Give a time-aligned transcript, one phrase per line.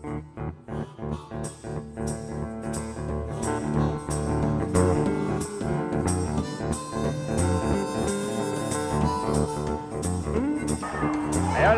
[0.00, 0.10] El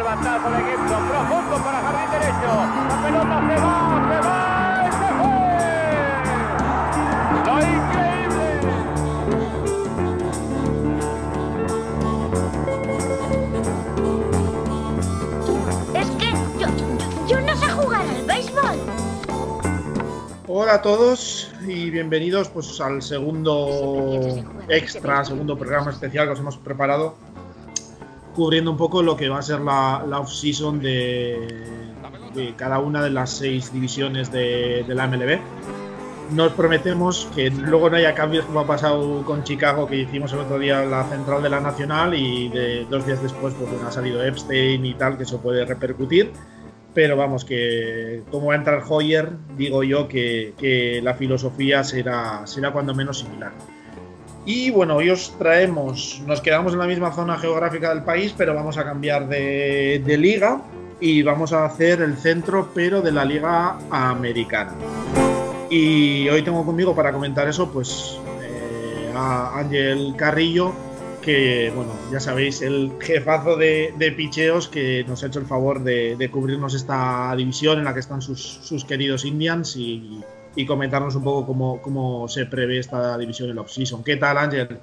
[0.02, 2.50] batazo de Gibson, profundo para jardín derecho.
[2.88, 3.79] La pelota se va,
[20.70, 24.22] Hola a todos y bienvenidos pues al segundo
[24.68, 27.16] extra, segundo programa especial que os hemos preparado
[28.36, 31.66] cubriendo un poco lo que va a ser la, la off-season de,
[32.36, 35.40] de cada una de las seis divisiones de, de la MLB.
[36.36, 40.38] Nos prometemos que luego no haya cambios como ha pasado con Chicago, que hicimos el
[40.38, 43.90] otro día la central de la Nacional y de dos días después pues, bueno, ha
[43.90, 46.32] salido Epstein y tal, que eso puede repercutir.
[46.92, 52.46] Pero vamos, que como va a entrar Hoyer, digo yo que, que la filosofía será,
[52.46, 53.52] será cuando menos similar.
[54.44, 58.54] Y bueno, hoy os traemos, nos quedamos en la misma zona geográfica del país, pero
[58.54, 60.62] vamos a cambiar de, de liga
[60.98, 64.72] y vamos a hacer el centro, pero de la liga americana.
[65.70, 70.74] Y hoy tengo conmigo para comentar eso, pues eh, a Ángel Carrillo,
[71.20, 75.82] que bueno, ya sabéis, el jefazo de, de picheos que nos ha hecho el favor
[75.82, 80.20] de, de, cubrirnos esta división en la que están sus, sus queridos Indians y,
[80.56, 84.02] y, comentarnos un poco cómo, cómo se prevé esta división en off-season.
[84.02, 84.78] ¿Qué tal, Ángel?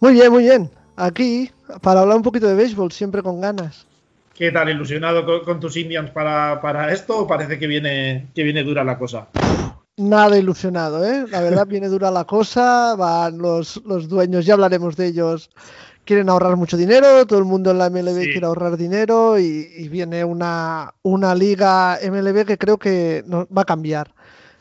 [0.00, 0.70] Muy bien, muy bien.
[0.96, 3.86] Aquí, para hablar un poquito de béisbol, siempre con ganas.
[4.34, 4.68] ¿Qué tal?
[4.68, 8.84] ¿Ilusionado con, con tus Indians para, para, esto o parece que viene, que viene dura
[8.84, 9.28] la cosa?
[9.98, 11.26] Nada ilusionado, ¿eh?
[11.28, 15.50] La verdad viene dura la cosa, van los, los dueños, ya hablaremos de ellos,
[16.04, 18.30] quieren ahorrar mucho dinero, todo el mundo en la MLB sí.
[18.30, 23.62] quiere ahorrar dinero y, y, viene una, una liga MLB que creo que no, va
[23.62, 24.14] a cambiar.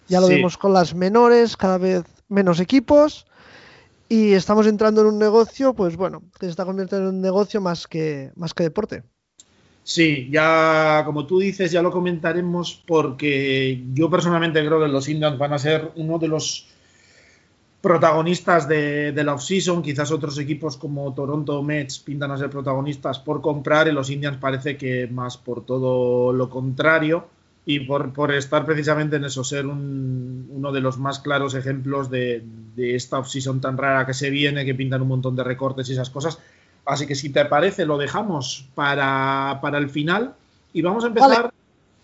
[0.08, 0.36] Ya lo sí.
[0.36, 3.28] vemos con las menores, cada vez menos equipos
[4.10, 7.62] y estamos entrando en un negocio, pues bueno, que se está convirtiendo en un negocio
[7.62, 9.04] más que, más que deporte.
[9.88, 15.38] Sí, ya como tú dices, ya lo comentaremos porque yo personalmente creo que los Indians
[15.38, 16.68] van a ser uno de los
[17.80, 19.82] protagonistas de, la offseason.
[19.82, 24.36] Quizás otros equipos como Toronto Mets pintan a ser protagonistas por comprar y los Indians
[24.42, 27.30] parece que más por todo lo contrario
[27.66, 32.10] y por, por estar precisamente en eso, ser un, uno de los más claros ejemplos
[32.10, 32.44] de,
[32.76, 35.94] de esta offseason tan rara que se viene, que pintan un montón de recortes y
[35.94, 36.40] esas cosas.
[36.88, 40.34] Así que si te parece, lo dejamos para, para el final
[40.72, 41.50] y vamos a empezar vale.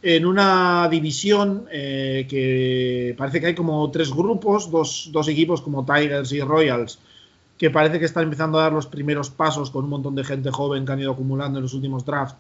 [0.02, 5.86] en una división eh, que parece que hay como tres grupos, dos, dos, equipos como
[5.86, 7.00] Tigers y Royals,
[7.58, 10.52] que parece que están empezando a dar los primeros pasos con un montón de gente
[10.52, 12.36] joven que han ido acumulando en los últimos drafts.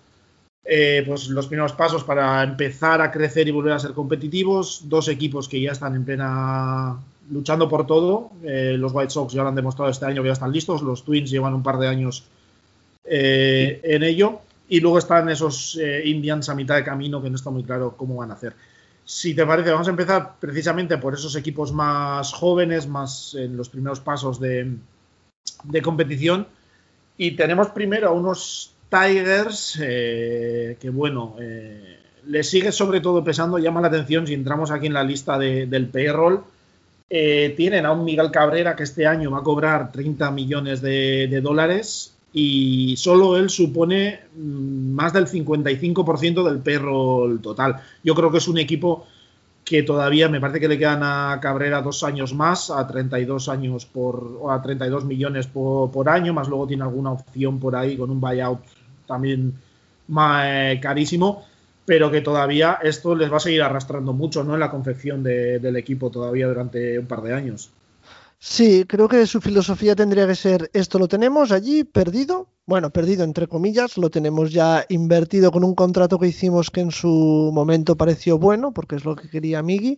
[0.65, 4.89] Eh, pues los primeros pasos para empezar a crecer y volver a ser competitivos.
[4.89, 6.97] Dos equipos que ya están en plena
[7.29, 8.31] luchando por todo.
[8.43, 10.81] Eh, los White Sox ya lo han demostrado este año que ya están listos.
[10.81, 12.23] Los Twins llevan un par de años
[13.05, 14.39] eh, en ello.
[14.69, 17.95] Y luego están esos eh, Indians a mitad de camino que no está muy claro
[17.97, 18.53] cómo van a hacer.
[19.05, 23.67] Si te parece, vamos a empezar precisamente por esos equipos más jóvenes, más en los
[23.67, 24.77] primeros pasos de,
[25.65, 26.47] de competición.
[27.17, 31.35] Y tenemos primero a unos Tigers que, bueno,
[32.25, 35.65] le sigue sobre todo pesando, llama la atención si entramos aquí en la lista de,
[35.67, 36.45] del payroll
[37.09, 41.41] eh, tienen a un Miguel Cabrera que este año va a cobrar 30 millones de,
[41.41, 47.81] dólares y solo él supone mm, más del 55% del perro total.
[48.03, 49.05] Yo creo que es un equipo
[49.63, 53.85] que todavía me parece que le quedan a Cabrera dos años más, a 32 años
[53.85, 57.95] por, o a 32 millones por, por año, más luego tiene alguna opción por ahí
[57.95, 58.59] con un buyout
[59.07, 59.53] también
[60.07, 61.45] más, eh, carísimo
[61.85, 64.53] pero que todavía esto les va a seguir arrastrando mucho ¿no?
[64.53, 67.71] en la confección de, del equipo todavía durante un par de años.
[68.39, 73.23] Sí, creo que su filosofía tendría que ser esto lo tenemos allí perdido, bueno, perdido
[73.23, 77.95] entre comillas, lo tenemos ya invertido con un contrato que hicimos que en su momento
[77.95, 79.97] pareció bueno, porque es lo que quería Miggy,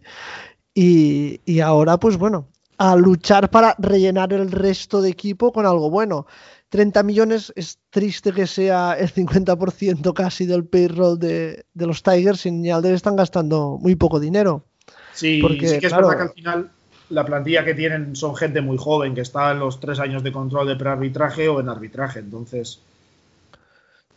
[0.75, 2.47] y, y ahora pues bueno,
[2.77, 6.27] a luchar para rellenar el resto de equipo con algo bueno.
[6.69, 12.44] 30 millones es triste que sea el 50% casi del payroll de, de los Tigers,
[12.44, 14.65] de que están gastando muy poco dinero.
[15.13, 16.71] Sí, porque, sí que es claro, verdad que al final
[17.09, 20.31] la plantilla que tienen son gente muy joven, que está en los tres años de
[20.31, 22.81] control de prearbitraje o en arbitraje, entonces...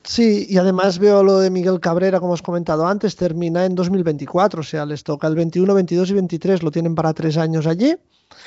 [0.09, 4.61] Sí, y además veo lo de Miguel Cabrera, como os comentado antes, termina en 2024,
[4.61, 7.95] o sea, les toca el 21, 22 y 23, lo tienen para tres años allí.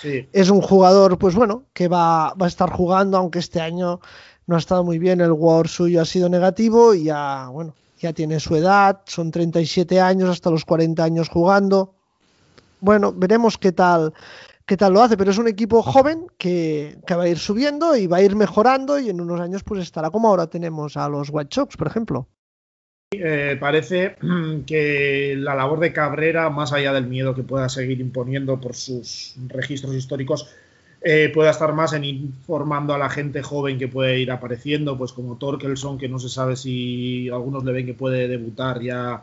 [0.01, 0.27] Sí.
[0.33, 3.99] Es un jugador, pues bueno, que va, va, a estar jugando, aunque este año
[4.47, 8.11] no ha estado muy bien, el war suyo ha sido negativo y ya, bueno, ya
[8.11, 11.93] tiene su edad, son 37 años hasta los 40 años jugando.
[12.79, 14.13] Bueno, veremos qué tal
[14.71, 18.07] qué tal lo hace, pero es un equipo joven que, va a ir subiendo y
[18.07, 21.27] va a ir mejorando y en unos años pues estará como ahora tenemos a los
[21.29, 22.29] White Sox, por ejemplo.
[23.11, 24.15] Eh, parece
[24.65, 29.35] que la labor de Cabrera, más allá del miedo que pueda seguir imponiendo por sus
[29.49, 30.49] registros históricos,
[31.01, 35.11] eh, pueda estar más en informando a la gente joven que puede ir apareciendo, pues
[35.11, 39.21] como Torkelson, que no se sabe si algunos le ven que puede debutar ya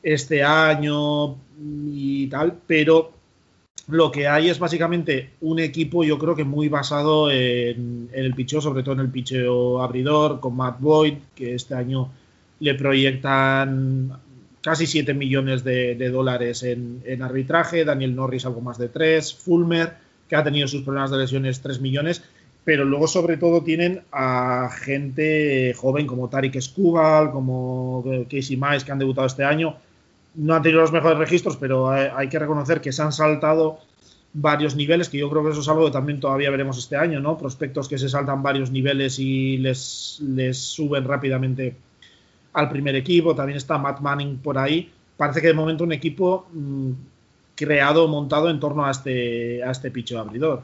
[0.00, 3.18] este año y tal, pero
[3.90, 8.60] lo que hay es básicamente un equipo, yo creo que muy basado en, el picheo,
[8.60, 12.10] sobre todo en el picheo abridor, con Matt Boyd, que este año
[12.60, 14.18] le proyectan
[14.62, 19.94] casi 7 millones de, dólares en, en, arbitraje, Daniel Norris algo más de 3, Fulmer,
[20.28, 22.22] que ha tenido sus problemas de lesiones, 3 millones,
[22.64, 28.92] pero luego sobre todo tienen a gente joven como Tarik Skubal, como Casey Mice, que
[28.92, 29.76] han debutado este año.
[30.34, 33.78] No han tenido los mejores registros, pero hay, que reconocer que se han saltado
[34.32, 37.20] varios niveles, que yo creo que eso es algo que también todavía veremos este año,
[37.20, 37.36] ¿no?
[37.36, 41.76] Prospectos que se saltan varios niveles y les, les suben rápidamente
[42.52, 44.90] al primer equipo, también está Matt Manning por ahí.
[45.16, 46.92] Parece que de momento un equipo mmm,
[47.54, 50.62] creado, montado en torno a este, a este picho abridor.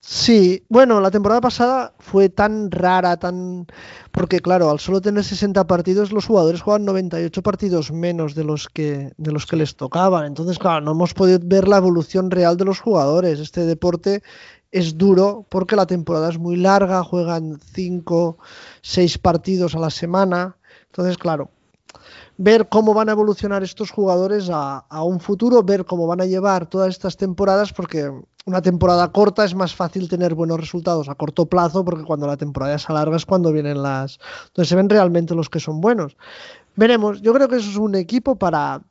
[0.00, 3.66] Sí, bueno, la temporada pasada fue tan rara, tan...
[4.12, 8.68] Porque claro, al solo tener 60 partidos, los jugadores juegan 98 partidos menos de los
[8.68, 10.24] que, de los que les tocaban.
[10.24, 13.40] Entonces, claro, no hemos podido ver la evolución real de los jugadores.
[13.40, 14.22] Este deporte
[14.70, 18.38] es duro porque la temporada es muy larga, juegan 5,
[18.82, 20.56] 6 partidos a la semana.
[20.86, 21.50] Entonces, claro,
[22.38, 26.66] ver cómo van a evolucionar estos jugadores a, un futuro, ver cómo van a llevar
[26.66, 28.10] todas estas temporadas, porque
[28.46, 32.36] una temporada corta es más fácil tener buenos resultados a corto plazo, porque cuando la
[32.36, 34.18] temporada se alarga es cuando vienen las...
[34.46, 36.16] Entonces se ven realmente los que son buenos.
[36.76, 38.82] Veremos, yo creo que eso es un equipo para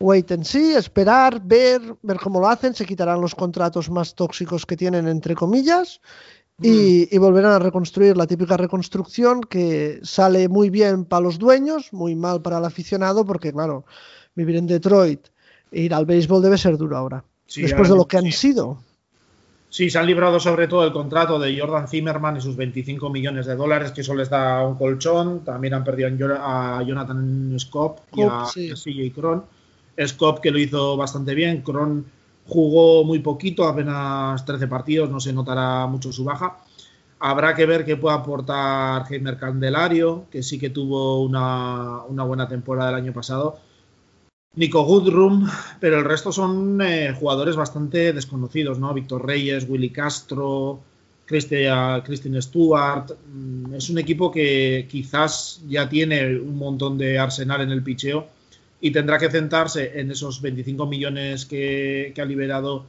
[0.00, 4.64] wait and see, esperar, ver, ver cómo lo hacen, se quitarán los contratos más tóxicos
[4.64, 6.00] que tienen, entre comillas,
[6.60, 11.92] y, y, volverán a reconstruir la típica reconstrucción que sale muy bien para los dueños,
[11.92, 13.84] muy mal para el aficionado, porque claro,
[14.34, 15.28] vivir en Detroit
[15.70, 18.78] e ir al béisbol debe ser duro ahora, sí, después de lo que han sido.
[19.68, 23.44] Sí, se han librado sobre todo el contrato de Jordan Zimmerman y sus 25 millones
[23.44, 25.44] de dólares, que eso les da un colchón.
[25.44, 26.08] También han perdido
[26.40, 28.70] a Jonathan Scott y a, sí.
[28.70, 29.44] CJ Cron.
[30.42, 32.06] Que lo hizo bastante bien, Cron
[32.46, 36.58] jugó muy poquito, apenas 13 partidos, no se notará mucho su baja.
[37.18, 42.46] Habrá que ver qué puede aportar Heimer Candelario, que sí que tuvo una, una, buena
[42.46, 43.58] temporada el año pasado.
[44.54, 45.48] Nico Goodrum,
[45.80, 48.92] pero el resto son eh, jugadores bastante desconocidos, ¿no?
[48.94, 50.80] Víctor Reyes, Willy Castro,
[51.26, 52.02] Christian,
[52.42, 53.12] Stewart.
[53.32, 58.35] Mm, es un equipo que quizás ya tiene un montón de arsenal en el picheo
[58.80, 62.86] y tendrá que centrarse en esos 25 millones que, ha liberado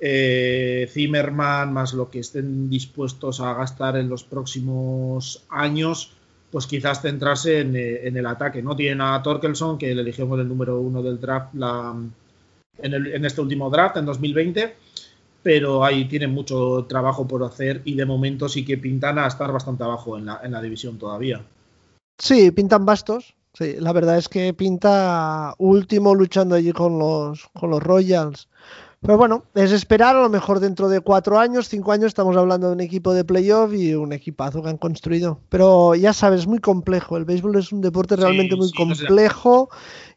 [0.00, 6.12] eh, Zimmerman, más lo que estén dispuestos a gastar en los próximos años,
[6.50, 8.62] pues quizás centrarse en, eh, el ataque.
[8.62, 13.40] No tienen a Torkelson, que le el número uno del draft en, el, en, este
[13.40, 14.74] último draft, en 2020,
[15.42, 19.52] pero ahí tienen mucho trabajo por hacer y de momento sí que pintan a estar
[19.52, 21.42] bastante abajo en la, en la división todavía.
[22.18, 27.70] Sí, pintan bastos, Sí, la verdad es que pinta último luchando allí con los, con
[27.70, 28.48] los Royals.
[29.02, 32.68] Pero bueno, es esperar, a lo mejor dentro de cuatro años, cinco años, estamos hablando
[32.68, 35.40] de un equipo de playoff y un equipazo que han construido.
[35.48, 37.16] Pero ya sabes, es muy complejo.
[37.16, 39.70] El béisbol es un deporte realmente sí, muy sí, complejo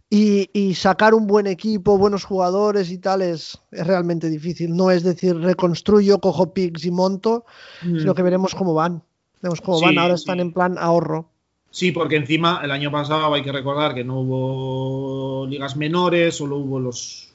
[0.08, 4.76] y, y, sacar un buen equipo, buenos jugadores y tal es, es, realmente difícil.
[4.76, 7.44] No es decir, reconstruyo, cojo picks y monto,
[7.82, 8.00] mm.
[8.00, 9.04] sino que veremos cómo van.
[9.42, 9.98] Veremos cómo van.
[9.98, 11.32] Ahora están en plan ahorro.
[11.76, 16.56] Sí, porque encima el año pasado hay que recordar que no hubo ligas menores, solo
[16.56, 17.34] hubo los,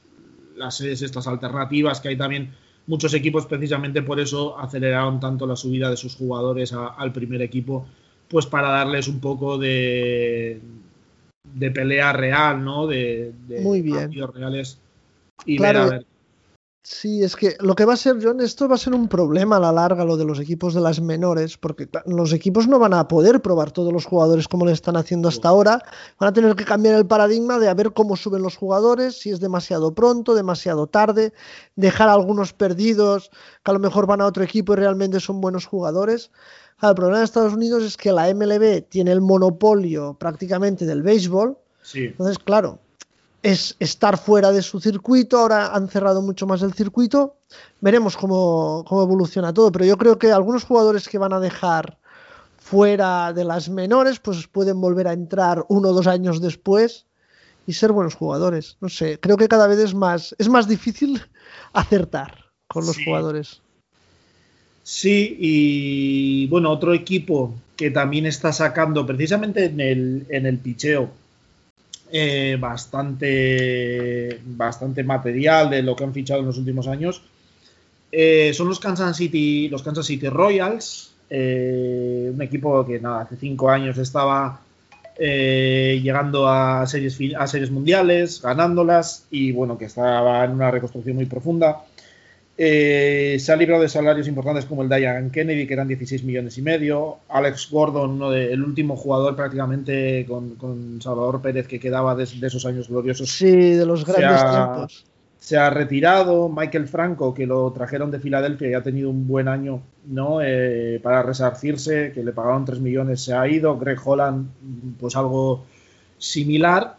[0.56, 2.54] las sedes estas alternativas, que hay también
[2.86, 7.42] muchos equipos precisamente por eso aceleraron tanto la subida de sus jugadores a, al primer
[7.42, 7.86] equipo,
[8.28, 10.58] pues para darles un poco de,
[11.52, 12.86] de pelea real, ¿no?
[12.86, 14.04] De, de Muy bien.
[14.04, 14.78] partidos reales
[15.44, 15.80] y claro.
[15.80, 16.06] ver a ver.
[16.82, 19.56] Sí, es que lo que va a ser, John, esto va a ser un problema
[19.56, 22.94] a la larga, lo de los equipos de las menores, porque los equipos no van
[22.94, 25.82] a poder probar todos los jugadores como le están haciendo hasta ahora.
[26.18, 29.28] Van a tener que cambiar el paradigma de a ver cómo suben los jugadores, si
[29.28, 31.34] es demasiado pronto, demasiado tarde,
[31.76, 33.30] dejar a algunos perdidos
[33.62, 36.30] que a lo mejor van a otro equipo y realmente son buenos jugadores.
[36.80, 41.58] el problema de Estados Unidos es que la MLB tiene el monopolio prácticamente del béisbol.
[41.82, 42.06] Sí.
[42.06, 42.78] Entonces, claro,
[43.42, 45.38] es estar fuera de su circuito.
[45.38, 47.36] Ahora han cerrado mucho más el circuito.
[47.80, 49.72] Veremos cómo, cómo, evoluciona todo.
[49.72, 51.98] Pero yo creo que algunos jugadores que van a dejar
[52.58, 57.06] fuera de las menores, pues pueden volver a entrar uno o dos años después
[57.66, 58.76] y ser buenos jugadores.
[58.80, 61.20] No sé, creo que cada vez es más, es más difícil
[61.72, 63.04] acertar con los Sí.
[63.04, 63.60] jugadores.
[64.82, 71.10] Sí, y bueno, otro equipo que también está sacando precisamente en el, en el picheo
[72.12, 77.22] eh, bastante, bastante material de lo que han fichado en los últimos años
[78.12, 83.70] eh, son los Kansas City, los Kansas City Royals, eh, un equipo que hace cinco
[83.70, 84.60] años estaba
[85.16, 91.16] eh, llegando a series, a series mundiales, ganándolas y bueno, que estaba en una reconstrucción
[91.16, 91.84] muy profunda.
[92.62, 96.24] Eh, se ha librado de salarios importantes como el de Ian Kennedy, que eran 16
[96.24, 97.16] millones y medio.
[97.30, 102.66] Alex Gordon, el último jugador prácticamente con, con Salvador Pérez que quedaba de, de esos
[102.66, 105.06] años gloriosos, Sí, de los grandes tiempos.
[105.38, 106.50] se ha retirado.
[106.50, 110.40] Michael Franco, que lo trajeron de Filadelfia y ha tenido un buen año ¿no?
[110.42, 113.78] Eh, para resarcirse, que le pagaron 3 millones, se ha ido.
[113.78, 114.50] Greg Holland,
[115.00, 115.64] pues algo
[116.18, 116.98] similar.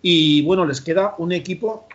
[0.00, 1.88] Y bueno, les queda un equipo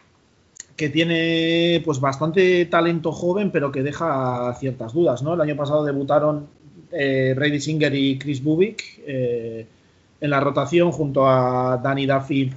[0.77, 5.33] que tiene pues bastante talento joven, pero que deja ciertas dudas, ¿no?
[5.33, 6.47] El año pasado debutaron
[6.91, 9.65] eh, Brady Singer y Chris Bubik eh,
[10.21, 12.53] en la rotación junto a Danny Duffy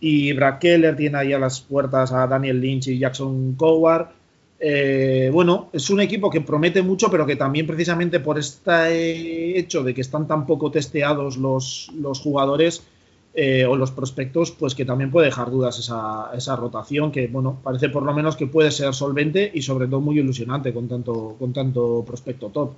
[0.00, 4.08] y Brad Keller, tiene ahí a las puertas a Daniel Lynch y Jackson Coward.
[4.60, 9.82] Eh, bueno, es un equipo que promete mucho, pero que también precisamente por este hecho
[9.82, 12.82] de que están tan poco testeados los, los jugadores,
[13.40, 17.60] eh, o los prospectos, pues que también puede dejar dudas esa, esa rotación, que bueno,
[17.62, 21.36] parece por lo menos que puede ser solvente y sobre todo muy ilusionante con tanto,
[21.38, 22.72] con tanto prospecto top.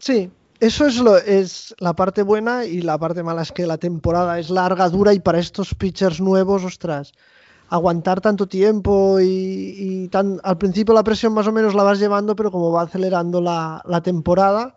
[0.00, 3.78] Sí, eso es, lo, es la parte buena y la parte mala es que la
[3.78, 7.12] temporada es larga, dura y para estos pitchers nuevos, ostras,
[7.68, 12.34] aguantar tanto tiempo y, tan, al principio la presión más o menos la vas llevando,
[12.34, 14.74] pero como va acelerando la, la temporada,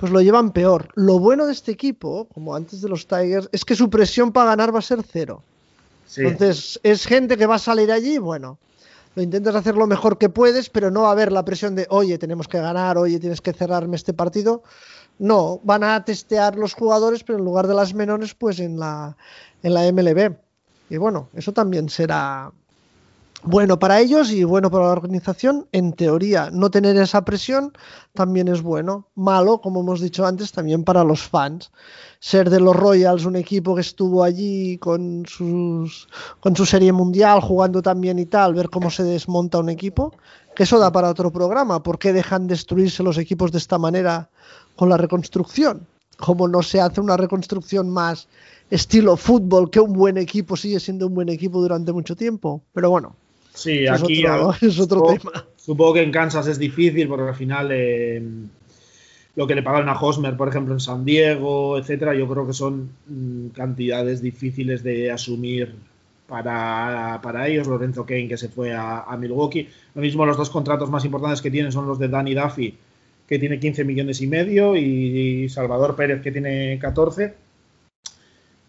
[0.00, 0.88] pues lo llevan peor.
[0.94, 4.48] Lo bueno de este equipo, como antes de los Tigers, es que su presión para
[4.48, 5.42] ganar va a ser cero.
[6.06, 6.22] Sí.
[6.22, 8.58] Entonces, es gente que va a salir allí, bueno,
[9.14, 11.86] lo intentas hacer lo mejor que puedes, pero no va a haber la presión de,
[11.90, 14.62] oye, tenemos que ganar, oye, tienes que cerrarme este partido.
[15.18, 19.18] No, van a testear los jugadores, pero en lugar de las menores, pues en la,
[19.62, 20.34] en la MLB.
[20.88, 22.50] Y bueno, eso también será
[23.42, 25.66] bueno para ellos y bueno para la organización.
[25.72, 27.72] En teoría, no tener esa presión
[28.12, 29.06] también es bueno.
[29.14, 31.70] Malo, como hemos dicho antes, también para los fans.
[32.18, 36.08] Ser de los Royals, un equipo que estuvo allí con, sus,
[36.54, 40.12] su serie mundial, jugando también y tal, ver cómo se desmonta un equipo,
[40.54, 41.82] que eso da para otro programa.
[41.82, 44.28] ¿Por qué dejan destruirse los equipos de esta manera
[44.76, 45.86] con la reconstrucción?
[46.18, 48.28] Como no se hace una reconstrucción más
[48.70, 52.62] estilo fútbol, que un buen equipo sigue siendo un buen equipo durante mucho tiempo.
[52.72, 53.16] Pero bueno,
[53.54, 55.46] Sí, aquí es otro, al- es otro supongo, tema.
[55.56, 58.22] supongo que en Kansas es difícil porque al final eh,
[59.36, 62.52] lo que le pagaron a Hosmer, por ejemplo, en San Diego, etcétera, yo creo que
[62.52, 65.74] son mm, cantidades difíciles de asumir
[66.26, 67.66] para, para ellos.
[67.66, 69.68] Lorenzo Kane, que se fue a, a Milwaukee.
[69.94, 72.76] Lo mismo, los dos contratos más importantes que tienen son los de Danny Duffy,
[73.28, 77.34] que tiene 15 millones y medio, y Salvador Pérez, que tiene 14.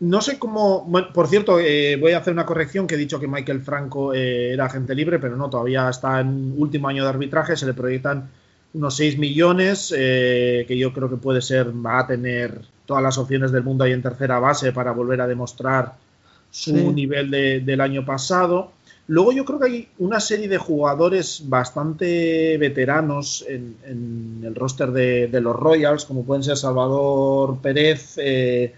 [0.01, 0.89] No sé cómo.
[1.13, 4.51] por cierto, eh, voy a hacer una corrección que he dicho que Michael Franco eh,
[4.51, 7.55] era agente libre, pero no, todavía está en último año de arbitraje.
[7.55, 8.27] Se le proyectan
[8.73, 13.17] unos 6 millones, eh, que yo creo que puede ser, va a tener todas las
[13.19, 15.93] opciones del mundo ahí en tercera base para volver a demostrar
[16.49, 16.83] su Sí.
[16.93, 18.71] nivel de- del año pasado.
[19.07, 24.91] Luego yo creo que hay una serie de jugadores bastante veteranos en, en el roster
[24.91, 28.73] de, de los Royals, como pueden ser Salvador Pérez, eh,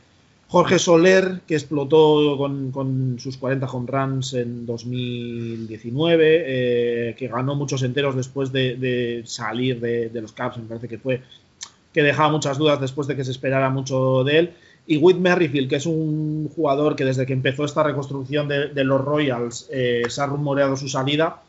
[0.54, 7.82] Jorge Soler, que explotó con, sus 40 home runs en 2019, eh, que ganó muchos
[7.82, 11.24] enteros después de, salir de, de los Cubs, me parece que fue,
[11.92, 14.54] que dejaba muchas dudas después de que se esperara mucho de él.
[14.86, 18.84] Y Whit Merrifield, que es un jugador que desde que empezó esta reconstrucción de, de
[18.84, 21.42] los Royals eh, se ha rumoreado su salida,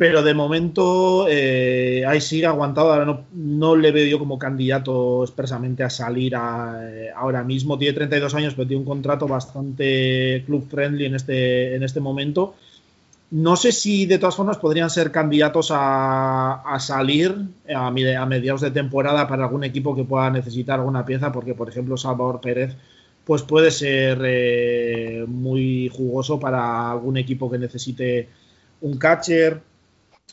[0.00, 2.90] pero de momento eh, ahí sigue aguantado.
[2.90, 7.76] Ahora no, no, le veo yo como candidato expresamente a salir eh, ahora mismo.
[7.76, 12.54] Tiene 32 años, pero tiene un contrato bastante club friendly en este, en este momento.
[13.30, 17.36] No sé si de todas formas podrían ser candidatos a, salir
[17.68, 21.68] a, a, mediados de temporada para algún equipo que pueda necesitar alguna pieza, porque por
[21.68, 22.74] ejemplo Salvador Pérez
[23.26, 28.30] pues puede ser eh, muy jugoso para algún equipo que necesite
[28.80, 29.68] un catcher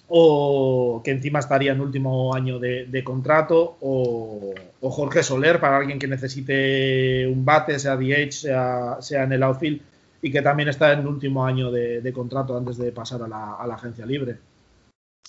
[0.08, 6.08] o que encima estaría en último año de, contrato o, Jorge Soler para alguien que
[6.08, 9.82] necesite un bate, sea DH, sea, sea en el outfield
[10.22, 14.06] y que también está en último año de, contrato antes de pasar a la, agencia
[14.06, 14.38] libre.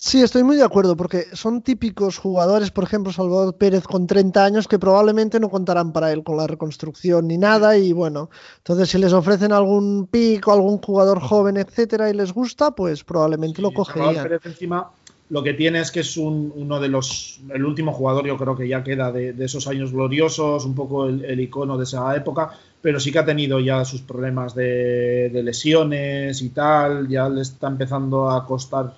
[0.01, 4.45] Sí, estoy muy de acuerdo, porque son típicos jugadores, por ejemplo, Salvador Pérez con 30
[4.45, 8.29] años, que probablemente no contarán para él con la reconstrucción ni nada, y bueno,
[8.59, 13.61] entonces si les ofrecen algún pico, algún jugador joven, etcétera, y les gusta, pues probablemente
[13.61, 14.23] lo cogerían.
[14.23, 14.89] Pérez encima
[15.29, 18.67] lo que tiene es que es uno de los, el último jugador yo creo que
[18.67, 22.51] ya queda de, esos años gloriosos, un poco el, icono de esa época,
[22.81, 27.67] pero sí que ha tenido ya sus problemas de, lesiones y tal, ya le está
[27.67, 28.93] empezando a costar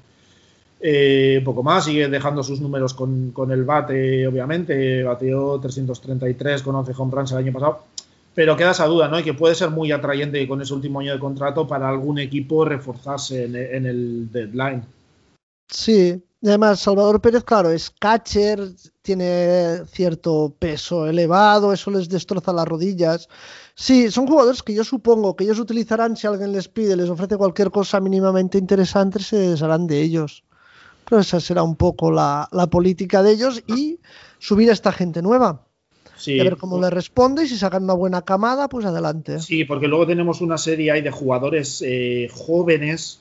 [0.84, 6.76] eh, un poco más, sigue dejando sus números con, el bate, obviamente, bateó 333 con
[6.76, 7.84] 11 home runs el año pasado,
[8.34, 9.20] pero queda esa duda, ¿no?
[9.20, 12.66] Y que puede ser muy atrayente con ese último año de contrato para algún equipo
[12.66, 14.84] reforzarse en el deadline.
[15.70, 18.60] Sí, además Salvador Pérez, claro, es catcher,
[19.02, 23.30] tiene cierto peso elevado, eso les destroza las rodillas.
[23.76, 27.38] Sí, son jugadores que yo supongo que ellos utilizarán si alguien les pide, les ofrece
[27.38, 30.44] cualquier cosa mínimamente interesante, se desharán de ellos.
[31.12, 34.00] Pero esa será un poco la, política de ellos y
[34.40, 35.66] subir a esta gente nueva.
[36.16, 36.40] Sí.
[36.40, 39.42] a ver cómo le responde y si sacan una buena camada, pues adelante.
[39.42, 43.20] Sí, porque luego tenemos una serie ahí de jugadores eh, jóvenes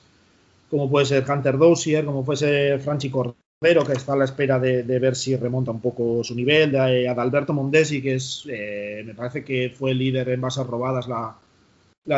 [0.69, 4.57] como puede ser Hunter Dozier, como puede ser Franchi Cordero, que está a la espera
[4.57, 9.13] de, ver si remonta un poco su nivel, de Adalberto Mondesi, que es, eh, me
[9.13, 11.35] parece que fue el líder en bases robadas la,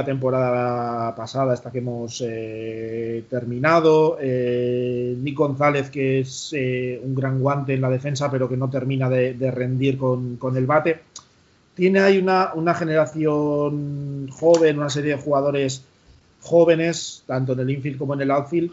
[0.06, 4.18] temporada pasada, esta que hemos eh, terminado.
[4.20, 6.54] Eh, Nick González, que es
[7.04, 11.02] un gran guante en la defensa, pero que no termina de, rendir con, el bate.
[11.76, 15.84] Tiene ahí una generación joven, una serie de jugadores
[16.44, 18.72] jóvenes, tanto en el infield como en el outfield,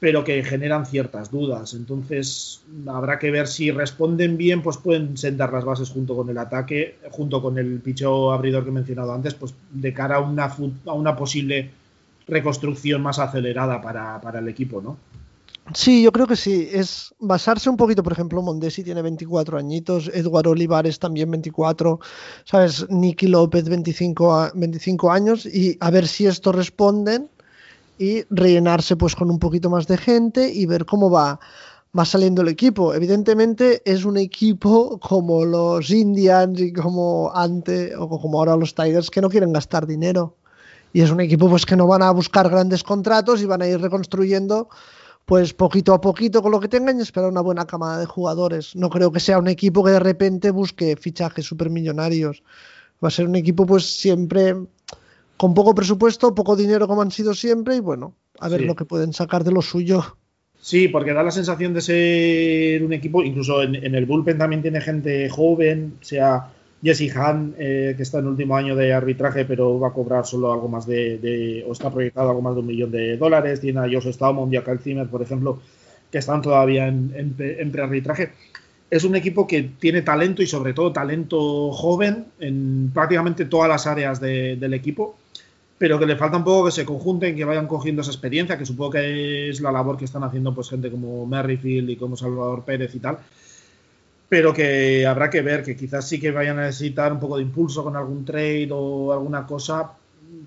[0.00, 1.74] pero que generan ciertas dudas.
[1.74, 6.38] Entonces, habrá que ver si responden bien, pues pueden sentar las bases junto con el
[6.38, 10.56] ataque, junto con el picho abridor que he mencionado antes, pues de cara a una,
[10.86, 11.70] a una posible
[12.26, 14.96] reconstrucción más acelerada para, para el equipo, ¿no?
[15.74, 16.68] Sí, yo creo que sí.
[16.72, 22.00] Es basarse un poquito, por ejemplo, Mondesi tiene 24 añitos, Eduardo Olivares también 24,
[22.44, 22.88] ¿sabes?
[22.88, 27.30] Nicky López 25, 25 años y a ver si esto responden
[28.00, 31.38] y rellenarse pues con un poquito más de gente y ver cómo va,
[31.96, 32.94] va saliendo el equipo.
[32.94, 39.10] Evidentemente es un equipo como los Indians y como antes o como ahora los Tigers
[39.10, 40.34] que no quieren gastar dinero.
[40.94, 43.66] Y es un equipo pues que no van a buscar grandes contratos y van a
[43.66, 44.70] ir reconstruyendo
[45.26, 48.74] pues poquito a poquito con lo que tengan y esperar una buena camada de jugadores.
[48.74, 52.42] No creo que sea un equipo que de repente busque fichajes supermillonarios.
[53.04, 54.56] Va a ser un equipo pues siempre
[55.40, 58.84] con poco presupuesto, poco dinero como han sido siempre y bueno, a ver lo que
[58.84, 60.18] pueden sacar de lo suyo.
[60.60, 64.60] Sí, porque da la sensación de ser un equipo, incluso en, en el bullpen también
[64.60, 66.50] tiene gente joven, sea
[66.82, 70.26] Jesse Hahn, eh, que está en el último año de arbitraje, pero va a cobrar
[70.26, 73.62] solo algo más de, o está proyectado algo más de un millón de dólares.
[73.62, 75.58] Tiene a Josh Staumont y a Kyle Zimmer, por ejemplo,
[76.12, 78.32] que están todavía en, en, prearbitraje.
[78.90, 83.86] Es un equipo que tiene talento y sobre todo talento joven en prácticamente todas las
[83.86, 85.16] áreas del equipo,
[85.80, 88.66] pero que le falta un poco que se conjunten, que vayan cogiendo esa experiencia, que
[88.66, 92.64] supongo que es la labor que están haciendo pues gente como Merrifield y como Salvador
[92.64, 93.18] Pérez y tal
[94.30, 97.42] pero que habrá que ver, que quizás sí que vayan a necesitar un poco de
[97.42, 99.90] impulso con algún trade o alguna cosa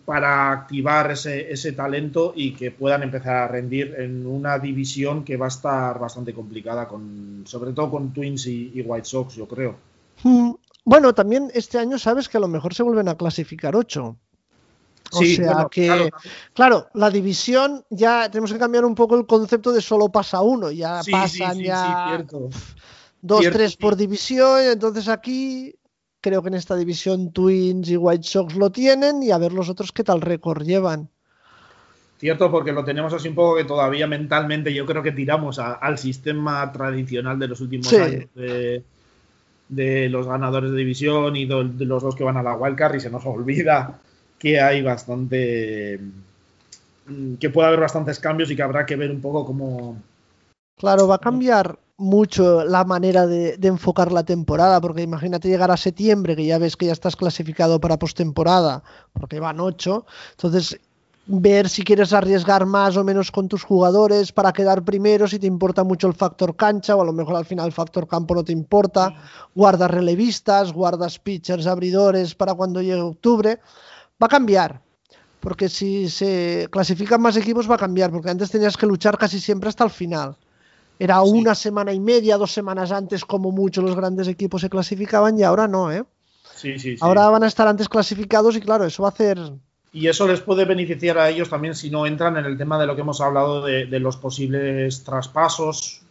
[0.06, 5.36] para activar ese, ese talento y que puedan empezar a rendir en una división que
[5.36, 9.76] va a estar bastante complicada, con, sobre todo con Twins y, White Sox, yo creo.
[10.24, 10.52] Hmm.
[10.86, 14.17] Bueno, también este año sabes que a lo mejor se vuelven a clasificar ocho.
[15.13, 16.10] O sea que,
[16.54, 20.71] claro, la división ya tenemos que cambiar un poco el concepto de solo pasa uno,
[20.71, 22.23] ya pasan ya
[23.21, 24.62] dos, tres por división.
[24.62, 25.76] Entonces aquí
[26.21, 29.69] creo que en esta división Twins y White Sox lo tienen y a ver los
[29.69, 31.10] otros qué tal récord llevan.
[32.17, 35.97] Cierto, porque lo tenemos así un poco que todavía mentalmente yo creo que tiramos al
[35.97, 42.15] sistema tradicional de los últimos años de, los ganadores de división y de, los dos
[42.15, 43.99] que van a la wildcard y se nos olvida
[44.44, 46.02] que hay bastante
[47.08, 49.98] mm, que puede haber bastantes cambios y que habrá que ver un poco cómo
[50.78, 55.78] claro va a cambiar mucho la manera de, enfocar la temporada, porque imagínate llegar a
[55.78, 60.78] septiembre, que ya ves que ya estás clasificado para postemporada, porque van ocho, entonces
[61.26, 65.48] ver si quieres arriesgar más o menos con tus jugadores para quedar primero, si te
[65.48, 68.44] importa mucho el factor cancha, o a lo mejor al final el factor campo no
[68.44, 69.16] te importa,
[69.56, 73.60] guardas relevistas, guardas pitchers, abridores para cuando llegue octubre,
[74.24, 74.82] va a cambiar.
[75.40, 79.40] Porque si se clasifican más equipos va a cambiar, porque antes tenías que luchar casi
[79.42, 80.38] siempre hasta el final.
[80.98, 85.38] Era una semana y media, dos semanas antes, como mucho los grandes equipos se clasificaban
[85.38, 86.06] y ahora no, ¿eh?
[86.56, 86.98] Sí, sí, sí.
[87.02, 89.38] Ahora van a estar antes clasificados y claro, eso va a hacer
[89.92, 92.88] Y eso les puede beneficiar a ellos también si no entran en el tema de
[92.88, 96.04] lo que hemos hablado de, de los posibles traspasos.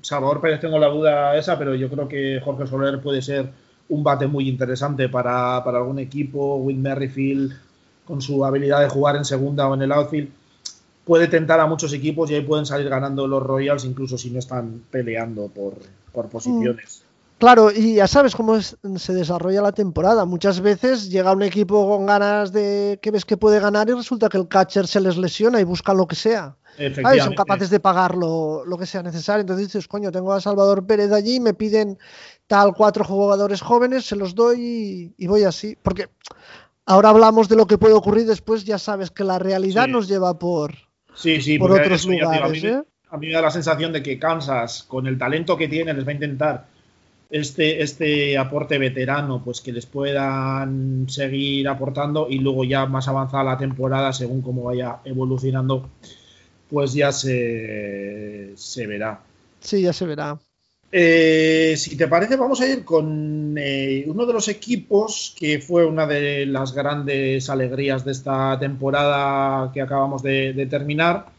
[0.00, 3.50] Salvador Pérez tengo la duda esa, pero yo creo que Jorge Soler puede ser
[3.88, 6.56] un bate muy interesante para, para algún equipo.
[6.56, 7.52] Will Merrifield,
[8.04, 10.28] con su habilidad de jugar en segunda o en el outfield,
[11.04, 14.40] puede tentar a muchos equipos y ahí pueden salir ganando los Royals, incluso si no
[14.40, 15.74] están peleando por,
[16.12, 17.05] por posiciones.
[17.38, 20.24] Claro, y ya sabes cómo es- se desarrolla la temporada.
[20.24, 24.30] Muchas veces llega un equipo con ganas de que ves que puede ganar y resulta
[24.30, 26.56] que el catcher se les lesiona y buscan lo que sea.
[27.22, 29.42] Son capaces de pagar lo, lo que sea necesario.
[29.42, 31.98] Entonces dices, coño, tengo a Salvador Pérez allí, me piden
[32.46, 34.60] tal cuatro jugadores jóvenes, se los doy
[35.18, 35.76] y, y voy así.
[35.82, 36.08] Porque
[36.86, 39.90] ahora hablamos de lo que puede ocurrir después, ya sabes que la realidad Sí.
[39.92, 40.72] nos lleva por,
[41.14, 42.42] Sí, sí, por otros lugares.
[42.42, 42.82] a, mí, ¿eh?
[43.10, 46.06] a mí me da la sensación de que Kansas, con el talento que tiene, les
[46.06, 46.66] va a intentar
[47.30, 53.44] este, este aporte veterano, pues que les puedan seguir aportando y luego ya más avanzada
[53.44, 55.88] la temporada, según cómo vaya evolucionando,
[56.70, 59.20] pues ya se, se verá.
[59.60, 60.38] Sí, ya se verá.
[60.92, 65.84] Eh, si te parece, vamos a ir con eh, uno de los equipos que fue
[65.84, 71.35] una de las grandes alegrías de esta temporada que acabamos de, de terminar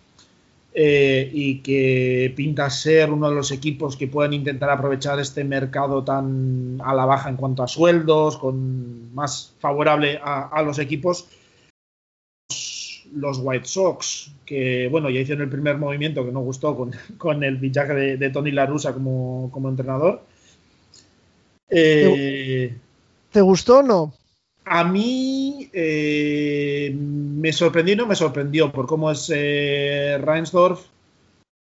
[0.79, 6.03] eh, y que pinta ser uno de los equipos que pueden intentar aprovechar este mercado
[6.03, 11.27] tan a la baja en cuanto a sueldos, con más favorable a, a los equipos
[13.11, 17.43] los White Sox, que bueno, ya hicieron el primer movimiento que no gustó con, con
[17.43, 20.21] el fichaje de, de Tony La Russa como, como entrenador.
[21.71, 22.77] Eh,
[23.31, 24.13] ¿Te gustó o no?
[24.69, 30.85] A mí eh, me sorprendió y no me sorprendió por cómo es eh, Reinsdorf.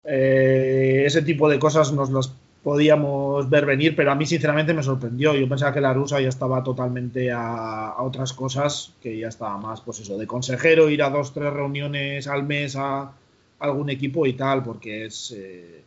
[0.04, 4.84] Eh, ese tipo de cosas nos las podíamos ver venir, pero a mí sinceramente me
[4.84, 5.36] sorprendió.
[5.36, 9.82] Yo pensaba que la rusa ya estaba totalmente a, otras cosas, que ya estaba más,
[9.82, 13.12] pues eso, de consejero, ir a dos, tres reuniones al mes a
[13.60, 15.32] algún equipo y tal, porque es...
[15.38, 15.84] eh,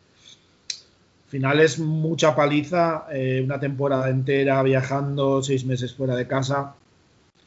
[1.25, 3.07] al final es mucha paliza,
[3.43, 6.75] una temporada entera viajando, seis meses fuera de casa.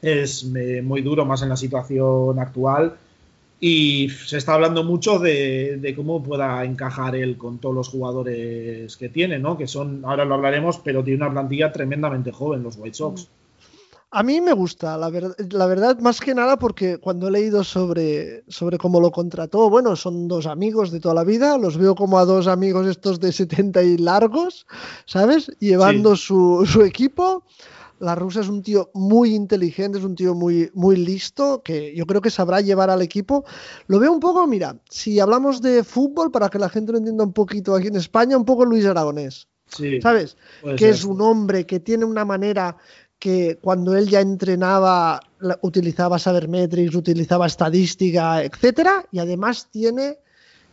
[0.02, 2.96] Es eh, muy duro, más en la situación actual.
[3.58, 8.96] Y se está hablando mucho de, de cómo pueda encajar él con todos los jugadores
[8.98, 9.56] que tiene, ¿no?
[9.56, 13.28] Que son, ahora lo hablaremos, pero tiene una plantilla tremendamente joven, los White Sox.
[14.10, 17.64] A mí me gusta, la, ver- la verdad, más que nada porque cuando he leído
[17.64, 21.94] sobre, sobre cómo lo contrató, bueno, son dos amigos de toda la vida, los veo
[21.94, 24.66] como a dos amigos estos de 70 y largos,
[25.06, 25.50] ¿sabes?
[25.60, 27.42] Llevando su, su equipo.
[27.98, 32.06] La rusa es un tío muy inteligente, es un tío muy, muy listo, que yo
[32.06, 33.44] creo que sabrá llevar al equipo.
[33.86, 37.24] Lo veo un poco, mira, si hablamos de fútbol, para que la gente lo entienda
[37.24, 40.36] un poquito aquí en España, un poco Luis Aragonés, Sí, ¿sabes?
[40.62, 40.90] que ser.
[40.90, 42.76] es un hombre que tiene una manera
[43.18, 45.20] que cuando él ya entrenaba
[45.62, 50.18] utilizaba sabermetrics, utilizaba estadística, etcétera, y además tiene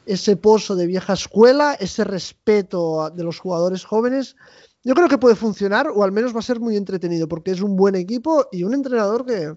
[0.06, 4.36] ese pozo de vieja escuela, ese respeto de los jugadores jóvenes.
[4.84, 7.62] Yo creo que puede funcionar, o al menos va a ser muy entretenido, porque es
[7.62, 9.56] un buen equipo y un entrenador que,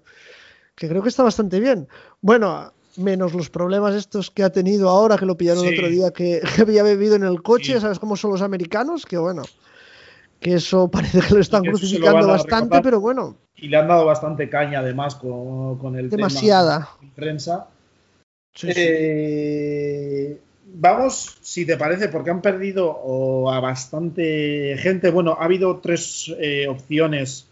[0.75, 1.87] que creo que está bastante bien.
[2.21, 5.73] Bueno, menos los problemas estos que ha tenido ahora, que lo pillaron Sí.
[5.73, 7.79] otro día, que, que había bebido en el coche, Sí.
[7.81, 9.05] ¿sabes cómo son los americanos?
[9.05, 9.41] Que bueno,
[10.39, 14.05] que eso parece que lo están lo crucificando bastante, pero bueno, Y le han dado
[14.05, 16.77] bastante caña además con, con el demasiada.
[16.79, 17.67] tema en prensa.
[18.53, 18.69] Sí.
[18.73, 20.39] Eh,
[20.73, 25.09] vamos, si te parece, porque han perdido a bastante gente.
[25.11, 27.47] Bueno, ha habido tres eh, opciones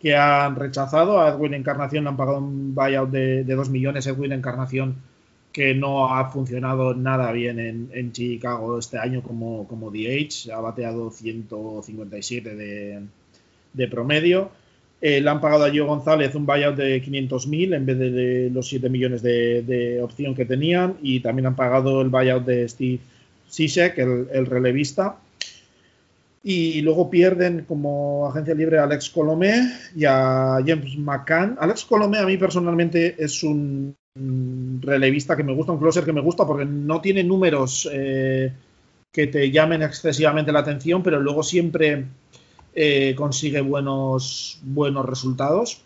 [0.00, 1.20] que han rechazado.
[1.20, 4.06] A Edwin Encarnación le han pagado un buyout de, de 2 millones.
[4.06, 4.96] Edwin Encarnación,
[5.52, 10.50] que no ha funcionado nada bien en, en Chicago este año como, como DH.
[10.52, 13.02] Ha bateado 157 de,
[13.72, 14.50] de promedio.
[15.00, 18.66] Eh, le han pagado a Gio González un buyout de 500.000 en vez de, los
[18.68, 20.96] 7 millones de, opción que tenían.
[21.02, 23.00] Y también han pagado el buyout de Steve
[23.48, 25.16] Sisek, el, el relevista.
[26.42, 29.54] Y luego pierden como agencia libre a Alex Colomé
[29.96, 31.56] y a James McCann.
[31.58, 36.12] Alex Colomé a mí personalmente es un un relevista que me gusta, un closer que
[36.12, 38.52] me gusta porque no tiene números eh,
[39.10, 42.04] que te llamen excesivamente la atención, pero luego siempre
[42.74, 45.82] eh, consigue buenos, buenos resultados.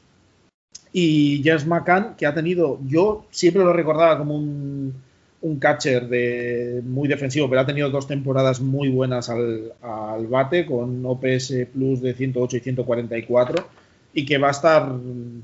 [0.92, 4.94] Y James McCann, que ha tenido, yo siempre lo recordaba como un,
[5.60, 11.04] catcher de, muy defensivo, pero ha tenido dos temporadas muy buenas al, al bate, con
[11.04, 13.66] OPS Plus de 108 y 144
[14.12, 14.92] y que va a estar.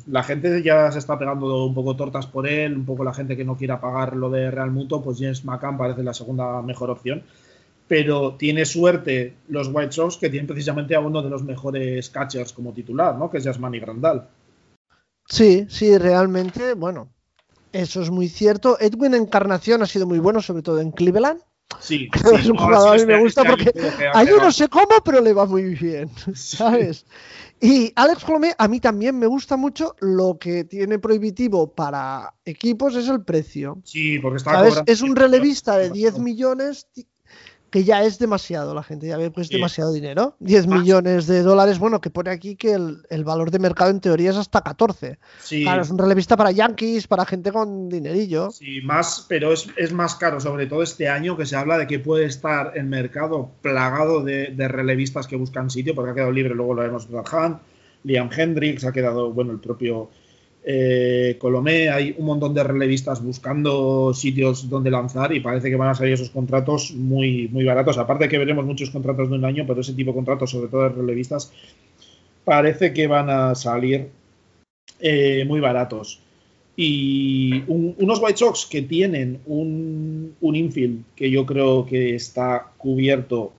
[0.07, 3.37] La gente ya se está pegando un poco tortas por él, un poco la gente
[3.37, 6.91] que no quiera pagar lo de Real Muto, pues James McCann parece la segunda mejor
[6.91, 7.23] opción.
[7.87, 12.53] Pero tiene suerte los White Sox que tienen precisamente a uno de los mejores catchers
[12.53, 13.31] como titular, ¿no?
[13.31, 14.29] Que es Yasmani Grandal.
[15.27, 17.11] Sí, sí, realmente, bueno,
[17.73, 18.79] eso es muy cierto.
[18.81, 21.41] Edwin Encarnación ha sido muy bueno, sobre todo en Cleveland.
[21.81, 24.37] Sí, que es un jugador, sí, a mí me este- gusta este porque pegado.
[24.39, 27.05] no sé cómo, pero le va muy bien, ¿sabes?
[27.61, 29.97] Y Alex Colomé, a mí también me gusta mucho.
[30.01, 33.81] Lo que tiene prohibitivo para equipos es el precio.
[33.85, 34.83] Sí, porque está ¿Sabes?
[34.87, 36.89] Es un relevista de 10 millones
[37.75, 38.73] que ya es demasiado.
[38.73, 39.55] La gente ya ve que es Sí.
[39.55, 40.37] demasiado dinero.
[40.39, 40.79] 10 Más.
[40.79, 44.31] millones de dólares, bueno, que pone aquí que el, el valor de mercado en teoría
[44.31, 45.19] es hasta 14.
[45.43, 48.53] Sí, Claro, es un relevista para Yankees, para gente con dinerillo.
[48.53, 51.89] sí, más, pero es, es más caro, sobre todo este año, que se habla de
[51.89, 56.31] que puede estar el mercado plagado de, de relevistas que buscan sitio, porque ha quedado
[56.31, 57.59] libre, luego lo vemos Hunt,
[58.05, 60.11] Liam Hendricks, ha quedado, bueno, el propio
[60.67, 65.91] eh, Colomé, hay un montón de relevistas buscando sitios donde lanzar y parece que van
[65.91, 67.99] a salir esos contratos muy, muy baratos.
[67.99, 70.83] Aparte que veremos muchos contratos de un año, pero ese tipo de contratos, sobre todo
[70.85, 71.53] de relevistas,
[72.45, 74.09] parece que van a salir
[75.01, 76.21] eh, muy baratos.
[76.77, 82.73] Y un- unos White Sox que tienen un, un infield que yo creo que está
[82.79, 83.53] cubierto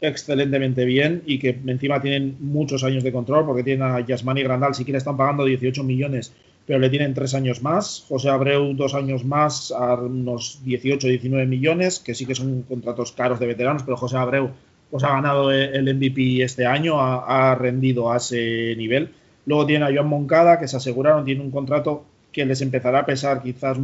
[0.00, 4.74] excelentemente bien y que encima tienen muchos años de control porque tienen a Yasmani Grandal,
[4.74, 6.32] si quiere están pagando 18 millones,
[6.70, 8.04] pero le tienen tres años más.
[8.08, 13.10] José Abreu dos años más a unos 18, 19 millones, que sí que son contratos
[13.10, 14.50] caros de veteranos, pero José Abreu
[14.88, 19.10] pues ha ganado el MVP este año, ha, ha rendido a ese nivel.
[19.46, 23.04] Luego tiene a Joan Moncada, que se aseguraron, tiene un contrato que les empezará a
[23.04, 23.76] pesar, quizás,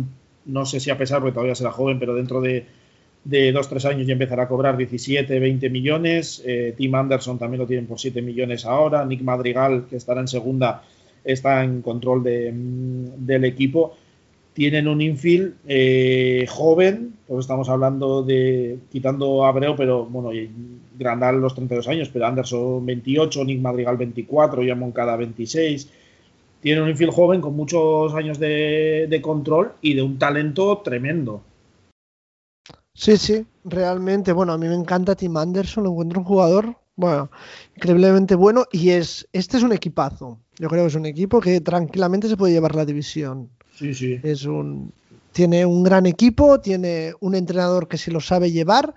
[0.44, 2.66] no sé si a pesar, porque todavía será joven, pero dentro de,
[3.24, 6.40] de dos, tres años ya empezará a cobrar 17, 20 millones.
[6.46, 9.04] Eh, Tim Anderson también lo tienen por 7 millones ahora.
[9.04, 10.84] Nick Madrigal, que estará en segunda,
[11.26, 13.94] está en control de, del equipo.
[14.54, 20.30] Tienen un infield eh, joven, pues estamos hablando de, quitando a Abreu, pero bueno,
[20.98, 25.90] Grandal los 32 años, pero Anderson 28, Nick Madrigal 24, Jan Moncada 26.
[26.62, 31.42] Tiene un infield joven con muchos años de, de control y de un talento tremendo.
[32.94, 34.32] Sí, sí, realmente.
[34.32, 37.30] Bueno, a mí me encanta Tim Anderson, lo encuentro un jugador, bueno,
[37.76, 40.38] increíblemente bueno y es, este es un equipazo.
[40.58, 43.50] Yo creo que es un equipo que tranquilamente se puede llevar la división.
[43.74, 44.18] Sí, sí.
[44.22, 44.92] Es un,
[45.32, 48.94] tiene un gran equipo, tiene un entrenador que se lo sabe llevar.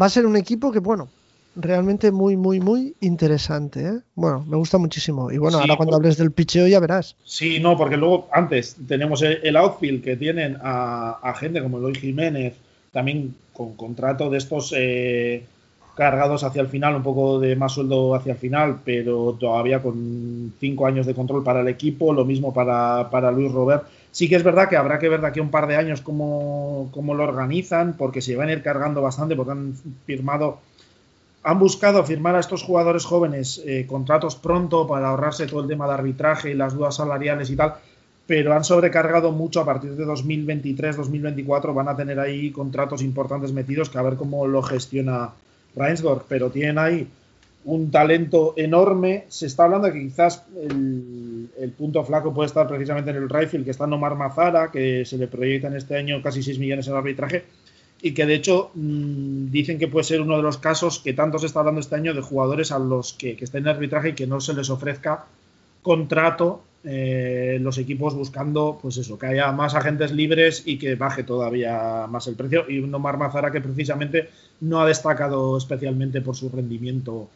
[0.00, 1.08] Va a ser un equipo que, bueno,
[1.56, 3.86] realmente muy, muy, muy interesante.
[3.86, 4.00] ¿eh?
[4.14, 5.30] Bueno, me gusta muchísimo.
[5.32, 7.16] Y bueno, Sí, ahora cuando hables del picheo ya verás.
[7.24, 11.78] Sí, no, porque luego antes tenemos el, el outfield que tienen a, a gente como
[11.78, 12.54] Eloy Jiménez,
[12.92, 15.44] también con contrato de estos eh,
[16.00, 20.50] cargados hacia el final, un poco de más sueldo hacia el final, pero todavía con
[20.58, 23.84] cinco años de control para el equipo, lo mismo para, para Luis Robert.
[24.10, 26.00] Sí que es verdad que habrá que ver de aquí a un par de años
[26.00, 29.74] cómo, cómo lo organizan, porque se van a ir cargando bastante, porque han
[30.06, 30.60] firmado
[31.42, 35.86] han buscado firmar a estos jugadores jóvenes eh, contratos pronto para ahorrarse todo el tema
[35.86, 37.74] de arbitraje y las dudas salariales y tal,
[38.26, 41.74] pero han sobrecargado mucho a partir de 2023-2024.
[41.74, 45.32] Van a tener ahí contratos importantes metidos que a ver cómo lo gestiona
[45.74, 47.06] Reinsdorf, pero tienen ahí
[47.64, 49.24] un talento enorme.
[49.28, 53.64] Se está hablando de que quizás el, punto flaco puede estar precisamente en el Rifle,
[53.64, 57.44] que está Nomar Mazara, que se le proyectan este año casi 6 millones en arbitraje
[58.02, 61.38] y que de hecho mmm, dicen que puede ser uno de los casos que tanto
[61.38, 64.14] se está hablando este año de jugadores a los que, que estén en arbitraje y
[64.14, 65.26] que no se les ofrezca
[65.82, 71.24] contrato eh, los equipos buscando pues eso que haya más agentes libres y que baje
[71.24, 74.30] todavía más el precio y un Omar Mazara que precisamente
[74.62, 77.28] no ha destacado especialmente por su rendimiento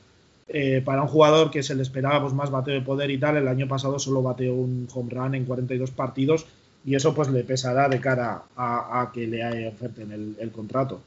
[0.49, 3.37] eh, para un jugador que se le esperaba pues, más bateo de poder y tal
[3.37, 6.47] el año pasado solo bateó un home run en 42 partidos
[6.83, 11.01] y eso pues le pesará de cara a, que le oferten el, el, contrato.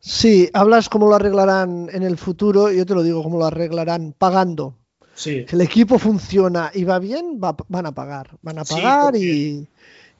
[0.00, 4.14] Sí, hablas cómo lo arreglarán en el futuro, yo te lo digo, cómo lo arreglarán
[4.16, 4.74] pagando.
[5.16, 5.46] Sí.
[5.48, 9.66] Si el equipo funciona y va bien, va, van a pagar, van a pagar sí,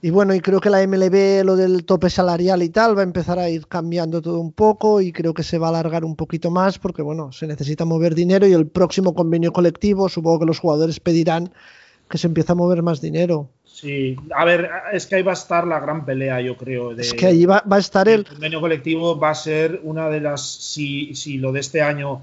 [0.02, 3.02] y, y, bueno, y creo que la MLB, lo del tope salarial y tal, va
[3.02, 6.04] a empezar a ir cambiando todo un poco y creo que se va a alargar
[6.04, 10.40] un poquito más porque bueno, se necesita mover dinero y el próximo convenio colectivo, supongo
[10.40, 11.52] que los jugadores pedirán
[12.08, 13.50] que se empiece a mover más dinero.
[13.64, 16.94] Sí, a ver, es que ahí va a estar la gran pelea, yo creo.
[16.94, 18.20] De, es que ahí va, va a estar el...
[18.20, 22.22] el convenio colectivo va a ser una de las, si, si lo de este año,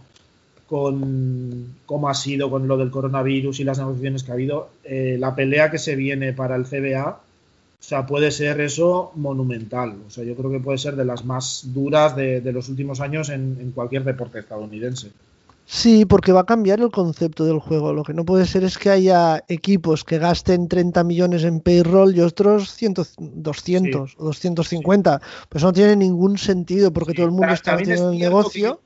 [0.74, 5.18] con cómo ha sido con lo del coronavirus y las negociaciones que ha habido, eh,
[5.20, 7.20] la pelea que se viene para el CBA, o
[7.80, 9.94] sea, puede ser eso monumental.
[10.08, 13.02] O sea, yo creo que puede ser de las más duras de, de los últimos
[13.02, 15.12] años en, en cualquier deporte estadounidense.
[15.68, 17.94] Sí, porque va a cambiar el concepto del juego.
[17.94, 22.16] Lo que no puede ser es que haya equipos que gasten 30 millones en payroll
[22.16, 24.16] y otros 100, 200 sí.
[24.18, 25.20] o 250.
[25.20, 25.46] Sí.
[25.50, 27.18] Pues no tiene ningún sentido porque sí.
[27.18, 28.80] todo el mundo está metido en el negocio.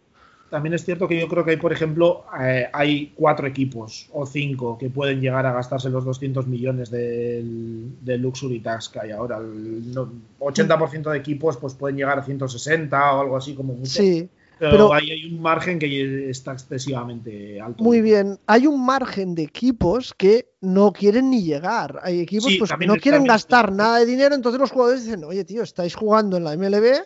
[0.49, 4.25] También es cierto que yo creo que hay, por ejemplo, eh, hay cuatro equipos o
[4.25, 9.11] cinco que pueden llegar a gastarse los 200 millones del, del Luxury Tax que hay
[9.11, 9.37] ahora.
[9.37, 9.93] El
[10.39, 14.01] 80% de equipos pues pueden llegar a 160 o algo así como mucho.
[14.01, 14.29] Sí.
[14.59, 17.83] Pero, pero- ahí hay un margen que está excesivamente alto.
[17.83, 21.99] Muy bien, hay un margen de equipos que no quieren ni llegar.
[22.01, 25.23] Hay equipos Sí, pues, que no quieren gastar nada de dinero, entonces los jugadores dicen,
[25.23, 27.03] oye tío, estáis jugando en la MLB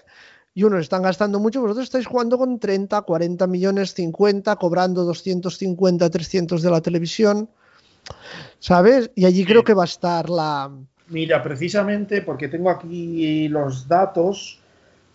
[0.54, 6.10] y unos están gastando mucho, vosotros estáis jugando con 30, 40 millones, 50, cobrando 250,
[6.10, 7.50] 300 de la televisión,
[8.60, 9.12] ¿sabes?
[9.16, 10.70] Y allí creo que va a estar la...
[11.08, 14.60] Mira, precisamente porque tengo aquí los datos,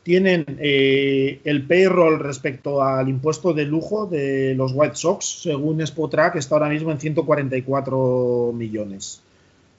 [0.02, 6.36] tienen eh, el payroll respecto al impuesto de lujo de los White Sox, según Spotrac,
[6.36, 9.20] está ahora mismo en 144 millones.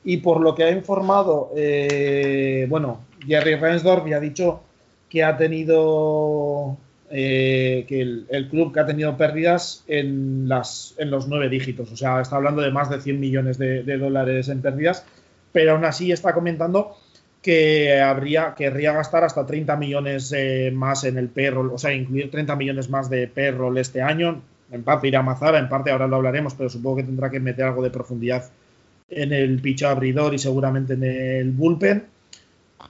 [0.03, 4.61] Y por lo que ha informado, eh, bueno, Jerry Reinsdorf ya ha dicho
[5.09, 6.77] que ha tenido,
[7.09, 11.97] eh, que el, club que ha tenido pérdidas en, las, en los nueve dígitos, o
[11.97, 15.05] sea, está hablando de más de 100 millones de, dólares en pérdidas
[15.51, 16.97] pero aún así está comentando
[17.41, 22.29] que habría querría gastar hasta 30 millones eh, más en el payroll, o sea, incluir
[22.29, 24.41] 30 millones más de payroll este año.
[24.69, 27.65] En parte irá Mazara, en parte ahora lo hablaremos, pero supongo que tendrá que meter
[27.65, 28.51] algo de profundidad
[29.09, 32.03] en el picho abridor y seguramente en el bullpen.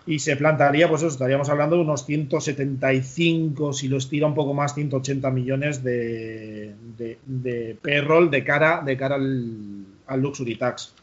[0.05, 4.53] Y se plantaría, pues eso, estaríamos hablando de unos 175, si lo estira un poco
[4.53, 10.93] más, 180 millones de, de, de payroll de cara, de cara al, al Luxury Tax.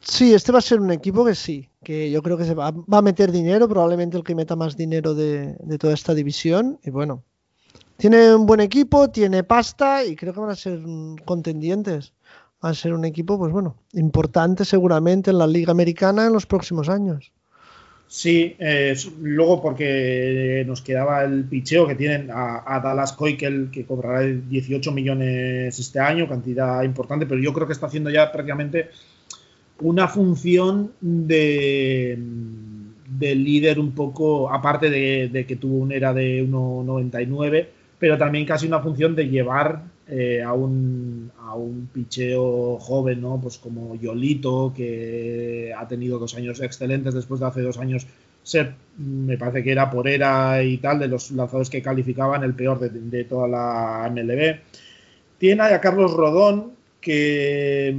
[0.00, 2.70] Sí, este va a ser un equipo que sí, que yo creo que se va,
[2.70, 6.78] va a meter dinero, probablemente el que meta más dinero de, de toda esta división.
[6.84, 7.24] Y bueno,
[7.96, 10.80] tiene un buen equipo, tiene pasta y creo que van a ser
[11.24, 12.14] contendientes.
[12.64, 16.46] Va a ser un equipo, pues bueno, importante seguramente en la Liga Americana en los
[16.46, 17.32] próximos años.
[18.08, 24.22] Sí, eh, luego porque nos quedaba el picheo que tienen a, Dallas Keuchel, que cobrará
[24.22, 28.88] 18 millones este año, cantidad importante, pero yo creo que está haciendo ya prácticamente
[29.80, 32.18] una función de,
[33.08, 37.68] de líder un poco, aparte de, que tuvo una era de 1.99,
[37.98, 43.40] pero también casi una función de llevar eh, a, un, a un picheo joven, ¿no?
[43.40, 48.06] Pues como Yolito, que ha tenido dos años excelentes después de hace dos años
[48.42, 52.54] ser, me parece que era por era y tal, de los lanzadores que calificaban el
[52.54, 54.60] peor de, de toda la MLB.
[55.38, 57.94] Tiene a Carlos Rodón, que,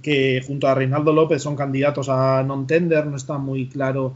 [0.00, 4.14] que junto a Reinaldo López son candidatos a non-tender, no está muy claro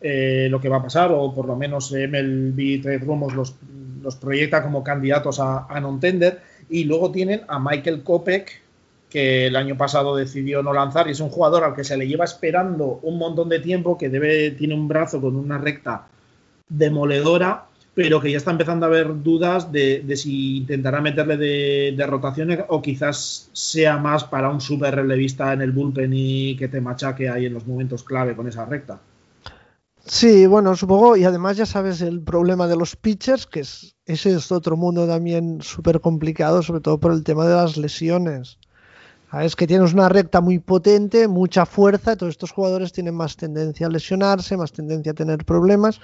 [0.00, 3.54] eh, lo que va a pasar, o por lo menos MLB Trade Rumors los,
[4.04, 6.40] los proyecta como candidatos a, non-tender.
[6.68, 8.62] Y luego tienen a Michael Kopech,
[9.10, 12.06] que el año pasado decidió no lanzar, y es un jugador al que se le
[12.06, 16.06] lleva esperando un montón de tiempo, que debe, tiene un brazo con una recta
[16.68, 21.94] demoledora, pero que ya está empezando a haber dudas de, de si intentará meterle de,
[21.96, 26.66] de, rotaciones o quizás sea más para un super relevista en el bullpen y que
[26.68, 28.98] te machaque ahí en los momentos clave con esa recta.
[30.06, 34.34] Sí, bueno, supongo, y además ya sabes el problema de los pitchers, que es, ese
[34.34, 38.58] es otro mundo también súper complicado, sobre todo por el tema de las lesiones.
[39.42, 43.86] Es que tienes una recta muy potente, mucha fuerza, todos estos jugadores tienen más tendencia
[43.86, 46.00] a lesionarse, más tendencia a tener problemas,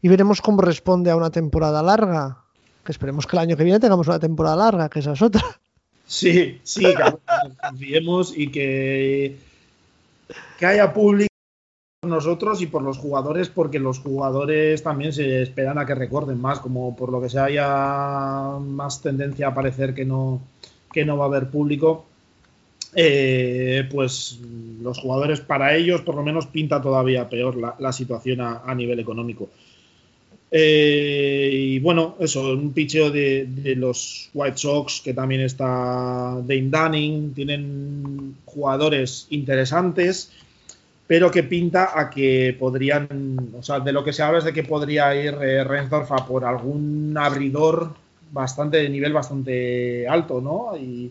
[0.00, 2.38] y veremos cómo responde a una temporada larga.
[2.84, 5.42] Que esperemos que el año que viene tengamos una temporada larga, que esa es otra.
[6.06, 6.94] Sí, sí, que
[7.68, 9.36] confiemos y que,
[10.58, 11.29] que haya público
[12.10, 16.60] nosotros y por los jugadores, porque los jugadores también se esperan a que recorden más,
[16.60, 20.40] como por lo que sea haya más tendencia a parecer que no,
[20.92, 22.04] que no va a haber público.
[22.94, 24.40] Eh, pues
[24.82, 28.98] los jugadores para ellos por lo menos pinta todavía peor la, situación a, a, nivel
[28.98, 29.48] económico.
[30.50, 36.68] Eh, y bueno, eso, un picheo de, de, los White Sox que también está Dane
[36.70, 40.32] Dunning, tienen jugadores interesantes,
[41.10, 44.52] pero que pinta a que podrían, o sea, de lo que se habla es de
[44.52, 47.94] que podría ir eh, a por algún abridor
[48.30, 50.76] bastante de nivel bastante alto, ¿no?
[50.76, 51.10] Y,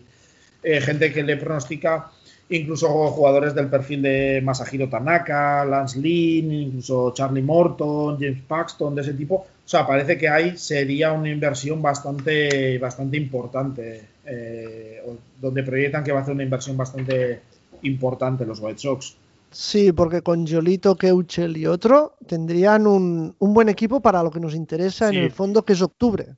[0.62, 2.10] eh, gente que le pronostica
[2.48, 9.02] incluso jugadores del perfil de Masahiro Tanaka, Lance Lynn, incluso Charlie Morton, James Paxton, de
[9.02, 9.34] ese tipo.
[9.34, 15.02] O sea, parece que ahí sería una inversión bastante, bastante importante, eh,
[15.38, 17.42] donde proyectan que va a hacer una inversión bastante
[17.82, 19.16] importante los White Sox.
[19.50, 24.38] Sí, porque con Jolito, Keuchel y otro tendrían un, un, buen equipo para lo que
[24.38, 25.16] nos interesa sí.
[25.16, 26.36] en el fondo, que es octubre.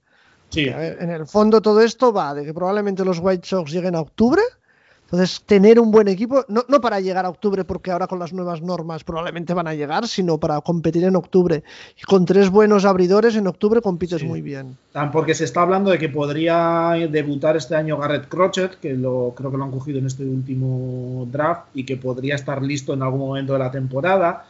[0.49, 0.67] Sí.
[0.67, 4.01] Ver, en el fondo todo esto va de que probablemente los White Sox lleguen a
[4.01, 4.43] octubre,
[5.13, 8.33] Entonces, tener un buen equipo, no, no, para llegar a octubre, porque ahora con las
[8.33, 11.63] nuevas normas probablemente van a llegar, sino para competir en octubre.
[12.01, 14.27] Y con tres buenos abridores en octubre compites sí.
[14.27, 14.79] muy bien.
[15.13, 19.51] Porque se está hablando de que podría debutar este año Garrett Crochet, que lo, creo
[19.51, 23.21] que lo han cogido en este último draft, y que podría estar listo en algún
[23.21, 24.47] momento de la temporada.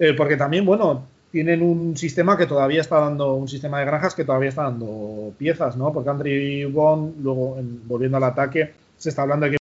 [0.00, 4.16] Eh, porque también, bueno, tienen un sistema que todavía está dando, un sistema de granjas
[4.16, 5.92] que todavía está dando piezas, ¿no?
[5.92, 9.63] Porque Andrew Bond, luego en, volviendo al ataque, se está hablando de que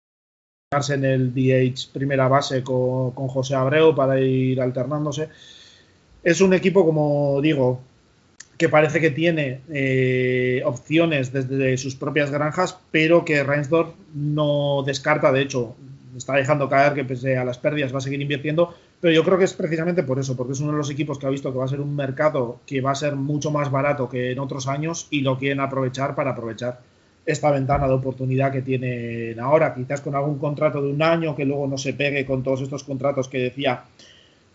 [0.72, 5.30] en el DH primera base con, con, José Abreu para ir alternándose.
[6.22, 7.82] Es un equipo, como digo,
[8.56, 15.32] que parece que tiene eh, opciones desde sus propias granjas, pero que Reinsdorf no descarta,
[15.32, 15.76] de hecho,
[16.16, 19.40] está dejando caer que pese a las pérdidas va a seguir invirtiendo, pero yo creo
[19.40, 21.58] que es precisamente por eso, porque es uno de los equipos que ha visto que
[21.58, 24.68] va a ser un mercado que va a ser mucho más barato que en otros
[24.68, 26.82] años y lo quieren aprovechar para aprovechar
[27.32, 31.46] esta ventana de oportunidad que tienen ahora, quizás con algún contrato de un año que
[31.46, 33.84] luego no se pegue con todos estos contratos que decía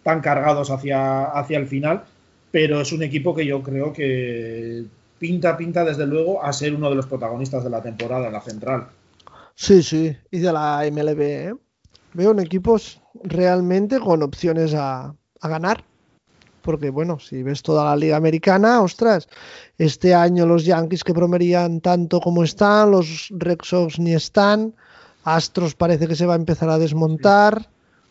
[0.03, 2.03] tan cargados hacia, hacia el final,
[2.51, 4.85] pero es un equipo que yo creo que
[5.19, 8.41] pinta, pinta desde luego a ser uno de los protagonistas de la temporada en la
[8.41, 8.89] central.
[9.55, 11.55] Sí, sí, y de la MLB, ¿eh?
[12.13, 15.85] Veo un equipos realmente con opciones a, a ganar
[16.65, 19.29] porque bueno, si ves toda la liga americana, ostras,
[19.79, 24.75] este año los Yankees que promerían tanto como están, los Red Sox ni están,
[25.23, 27.69] Astros parece que se va a empezar a desmontar,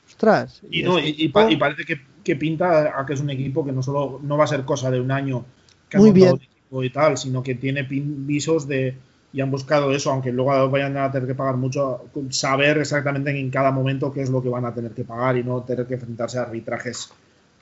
[0.08, 0.62] ostras.
[0.70, 1.50] Y, y, no, este y, equipo...
[1.50, 4.46] y, parece que, que, pinta a que es un equipo que no solo no va
[4.46, 5.44] a ser cosa de un año
[5.90, 6.40] que Muy bien.
[6.72, 8.96] y tal, sino que tiene visos de
[9.34, 13.50] y han buscado eso, aunque luego vayan a tener que pagar mucho, saber exactamente en
[13.50, 15.96] cada momento qué es lo que van a tener que pagar y no tener que
[15.96, 17.12] enfrentarse a arbitrajes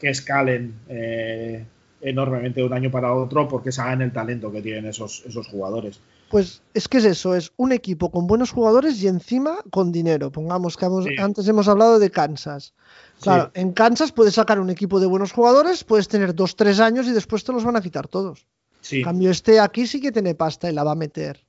[0.02, 1.64] que escalen eh,
[2.02, 6.00] enormemente de un año para otro porque saben el talento que tienen esos, esos jugadores.
[6.32, 10.32] Pues es que es eso, es un equipo con buenos jugadores y encima con dinero.
[10.32, 11.16] Pongamos que hemos, sí.
[11.20, 12.74] antes hemos hablado de Kansas.
[13.22, 13.62] Claro, sí.
[13.62, 17.12] en Kansas puedes sacar un equipo de buenos jugadores, puedes tener dos, tres años y
[17.12, 18.48] después te los van a quitar todos.
[18.82, 18.98] Sí.
[18.98, 21.40] En cambio, este aquí sí que tiene pasta y la va a meter.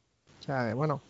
[0.40, 1.00] O sea, bueno,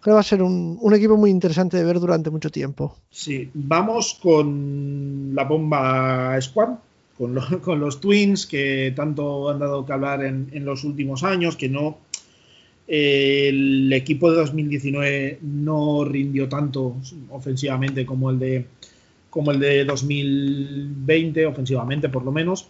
[0.00, 2.96] creo que va a ser un, equipo muy interesante de ver durante mucho tiempo.
[3.10, 6.70] Sí, vamos con la bomba Squad,
[7.16, 11.22] con, lo, con los Twins que tanto han dado que hablar en, en los últimos
[11.22, 11.98] años, que no.
[12.86, 16.96] El equipo de 2019 no rindió tanto
[17.28, 18.66] ofensivamente como el de
[19.30, 22.68] como el de 2020, ofensivamente por lo menos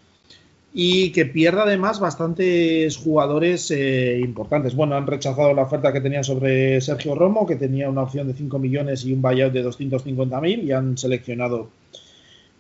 [0.72, 4.74] y que pierda además bastantes jugadores eh, importantes.
[4.74, 8.34] Bueno, han rechazado la oferta que tenían sobre Sergio Romo, que tenía una opción de
[8.34, 11.70] 5 millones y un buyout de 250 mil, y han seleccionado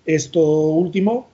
[0.04, 1.28] esto último.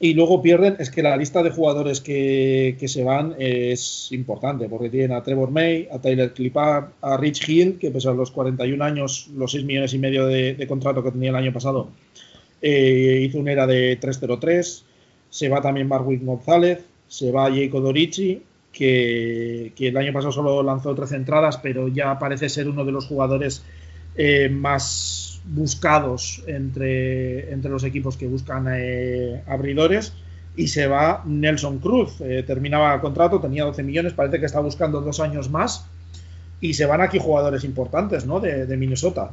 [0.00, 4.68] Y luego pierden, es que la lista de jugadores que, que se van es importante,
[4.68, 8.30] porque tienen a Trevor May, a Tyler Clippard, a Rich Hill, que pese a los
[8.30, 11.88] 41 años, los 6 millones y medio de, de contrato que tenía el año pasado,
[12.62, 14.84] eh, hizo una era de 303
[15.30, 20.94] se va también Marwin González, se va Jacob Dorici, que, el año pasado solo lanzó
[20.94, 23.64] 13 entradas, pero ya parece ser uno de los jugadores
[24.16, 30.12] eh, más buscados entre, entre, los equipos que buscan eh, abridores.
[30.56, 35.00] Y se va Nelson Cruz, eh, terminaba contrato, tenía 12 millones, parece que está buscando
[35.00, 35.86] dos años más.
[36.60, 38.40] Y se van aquí jugadores importantes ¿no?
[38.40, 39.30] de Minnesota.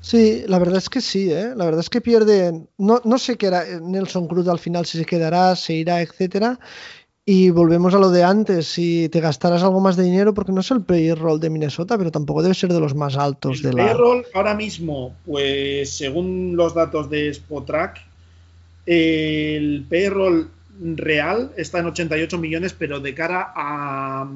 [0.00, 1.52] Sí, la verdad es que sí, ¿eh?
[1.56, 4.96] la verdad es que pierden, no, no sé qué era Nelson Cruz al final, si
[4.96, 6.58] se quedará, se irá, etcétera.
[7.24, 10.62] Y volvemos a lo de antes, si te gastaras algo más de dinero, porque no
[10.62, 13.72] es el payroll de Minnesota, pero tampoco debe ser de los más altos el de
[13.74, 13.86] la.
[13.88, 18.00] payroll ahora mismo, pues según los datos de Spotrack,
[18.86, 20.48] el payroll
[20.80, 24.26] real está en 88 millones, pero de cara a,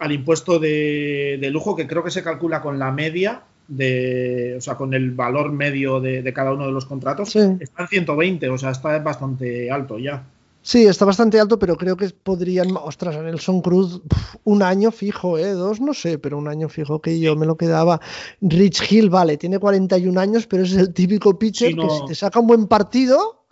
[0.00, 4.60] al impuesto de, de lujo, que creo que se calcula con la media, de, o
[4.60, 7.40] sea, con el valor medio de, de cada uno de los contratos, Sí.
[7.60, 10.24] está en 120, o sea, está bastante alto ya.
[10.60, 12.68] Sí, está bastante alto, pero creo que podrían.
[12.76, 14.02] Ostras, a Nelson Cruz,
[14.44, 15.52] un año fijo, ¿eh?
[15.52, 18.00] Dos, no sé, pero un año fijo que yo me lo quedaba.
[18.42, 21.84] Rich Hill, vale, tiene 41 años, pero es el típico pitcher no.
[21.84, 23.44] que si te saca un buen partido,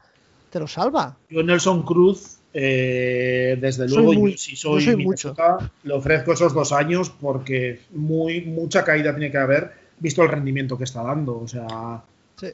[0.51, 1.17] te lo salva.
[1.31, 5.95] Yo Nelson Cruz, eh, desde Soy luego, muy- yo, si soy, yo soy Minnesota, le
[5.95, 10.85] ofrezco esos dos años porque muy mucha caída tiene que haber, visto el rendimiento que
[10.85, 11.39] está dando.
[11.41, 12.03] O sea,
[12.37, 12.49] Sí.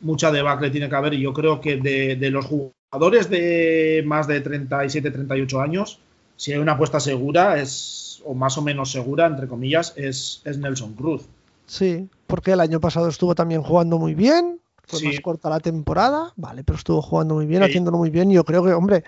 [0.00, 4.26] mucha debacle tiene que haber y yo creo que de, de los jugadores de más
[4.26, 6.00] de 37, 38 años,
[6.36, 10.58] si hay una apuesta segura, es o más o menos segura, entre comillas, es, es
[10.58, 11.26] Nelson Cruz.
[11.66, 14.60] Sí, porque el año pasado estuvo también jugando muy bien.
[14.86, 15.06] Fue Sí.
[15.06, 17.70] más corta la temporada, vale, pero estuvo jugando muy bien, Sí.
[17.70, 18.30] haciéndolo muy bien.
[18.30, 19.02] Y yo creo que, hombre,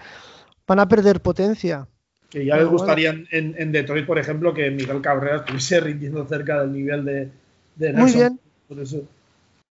[0.67, 1.87] van a perder potencia.
[2.31, 6.27] Que ya Pero les gustaría en, en Detroit, por ejemplo, que Miguel Cabrera estuviese rindiendo
[6.27, 7.31] cerca del nivel de,
[7.77, 8.41] de Muy bien.
[8.69, 9.03] Por, eso,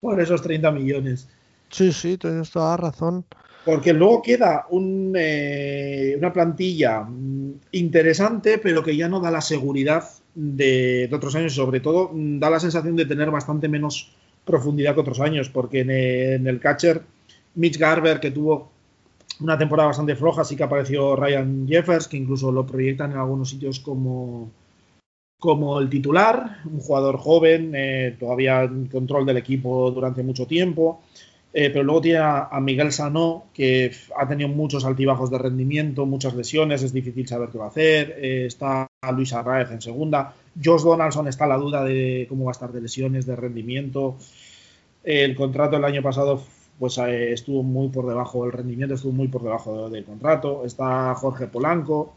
[0.01, 1.28] por esos 30 millones.
[1.70, 3.24] Sí, sí, tienes toda razón.
[3.64, 9.42] Porque luego queda un, eh, una plantilla mm, interesante, pero que ya no da la
[9.42, 11.55] seguridad de, de otros años.
[11.55, 15.51] Sobre todo, mm, da la sensación de tener bastante menos profundidad que otros años.
[15.51, 17.03] Porque en, en el catcher,
[17.57, 18.70] Mitch Garber, que tuvo
[19.40, 23.51] una temporada bastante floja, sí que apareció Ryan Jeffers, que incluso lo proyectan en algunos
[23.51, 24.51] sitios como,
[25.39, 31.01] como el titular, un jugador joven, eh, todavía en control del equipo durante mucho tiempo.
[31.53, 36.34] Eh, pero luego tiene a, Miguel Sanó, que ha tenido muchos altibajos de rendimiento, muchas
[36.34, 38.16] lesiones, es difícil saber qué va a hacer.
[38.18, 40.34] Eh, está Luis Arraez en segunda.
[40.62, 44.16] Josh Donaldson está la duda de cómo va a estar de lesiones, de rendimiento.
[45.03, 46.43] El contrato el año pasado
[46.78, 50.64] pues eh, estuvo muy por debajo, el rendimiento estuvo muy por debajo del contrato.
[50.64, 52.14] Está Jorge Polanco,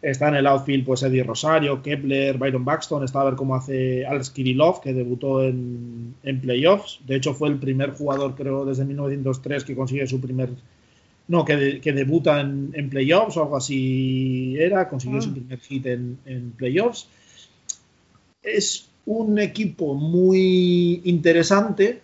[0.00, 4.06] está en el outfield pues Eddie Rosario, Kepler, Byron Buxton, está a ver cómo hace
[4.06, 7.00] Alex Kirillov, que debutó en, en playoffs.
[7.06, 10.50] De hecho, fue el primer jugador, creo, desde 1903 que consigue su primer...
[11.26, 15.22] No, que, de- que debuta en, en playoffs o algo así era, consiguió Ah.
[15.22, 17.08] su primer hit en, en playoffs.
[18.42, 22.00] Es un equipo muy interesante,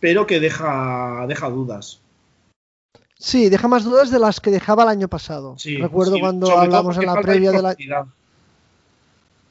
[0.00, 2.00] pero que deja, deja dudas.
[3.18, 5.56] Sí, deja más dudas de las que dejaba el año pasado.
[5.58, 7.76] Sí, Recuerdo sí, cuando hablamos en la previa de la...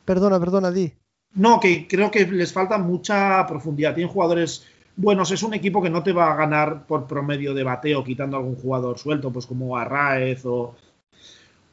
[0.06, 0.94] Perdona, perdona, Di.
[1.34, 3.94] No, que creo que les falta mucha profundidad.
[3.94, 4.66] Tienen jugadores
[4.96, 5.32] buenos.
[5.32, 8.56] Es un equipo que no te va a ganar por promedio de bateo, quitando algún
[8.56, 10.74] jugador suelto, pues como Arraez o,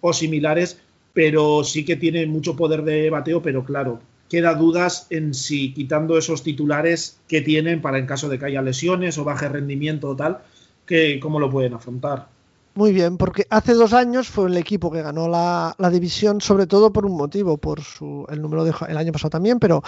[0.01, 0.81] o similares,
[1.13, 6.19] pero sí que tiene mucho poder de bateo, pero claro, queda dudas en si quitando
[6.19, 10.17] esos titulares que tienen para en caso de que haya lesiones o baje rendimiento o
[10.17, 10.43] tal,
[10.87, 12.34] que cómo lo pueden afrontar.
[12.77, 16.67] Muy bien, porque hace dos años fue el equipo que ganó la, la división, sobre
[16.67, 19.81] todo por un motivo, por su el número de el año pasado también, pero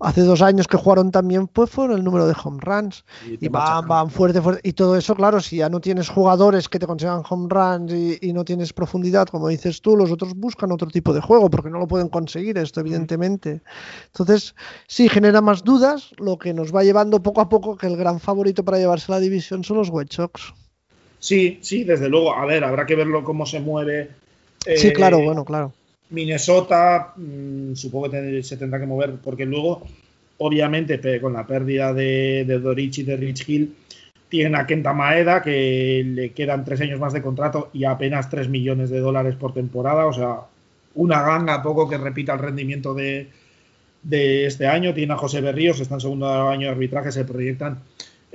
[0.00, 3.04] hace dos años que jugaron también pues por el número de home runs
[3.40, 6.78] Y van, van fuerte, fuerte y todo eso, claro, si ya no tienes jugadores que
[6.78, 10.70] te consigan home runs y, y no tienes profundidad, como dices tú, los otros buscan
[10.70, 13.62] otro tipo de juego porque no lo pueden conseguir esto, evidentemente.
[14.08, 14.54] Entonces,
[14.86, 18.20] sí genera más dudas, lo que nos va llevando poco a poco que el gran
[18.20, 20.52] favorito para llevarse la división son los White Sox.
[21.24, 22.34] Sí, sí, desde luego.
[22.34, 24.10] A ver, habrá que verlo cómo se mueve.
[24.76, 25.72] Sí, eh, claro, bueno, claro.
[26.10, 29.86] Minnesota, mmm, supongo que se tendrá que mover, porque luego,
[30.36, 33.74] obviamente, con la pérdida de, de Dorich y de Rich Hill,
[34.28, 38.50] tienen a Kenta Maeda, que le quedan tres años más de contrato y apenas 3
[38.50, 40.04] millones de dólares por temporada.
[40.04, 40.40] O sea,
[40.94, 43.28] una ganga poco que repita el rendimiento de,
[44.02, 44.92] de este año.
[44.92, 47.78] Tiene a José Berríos, está en segundo año de arbitraje, se proyectan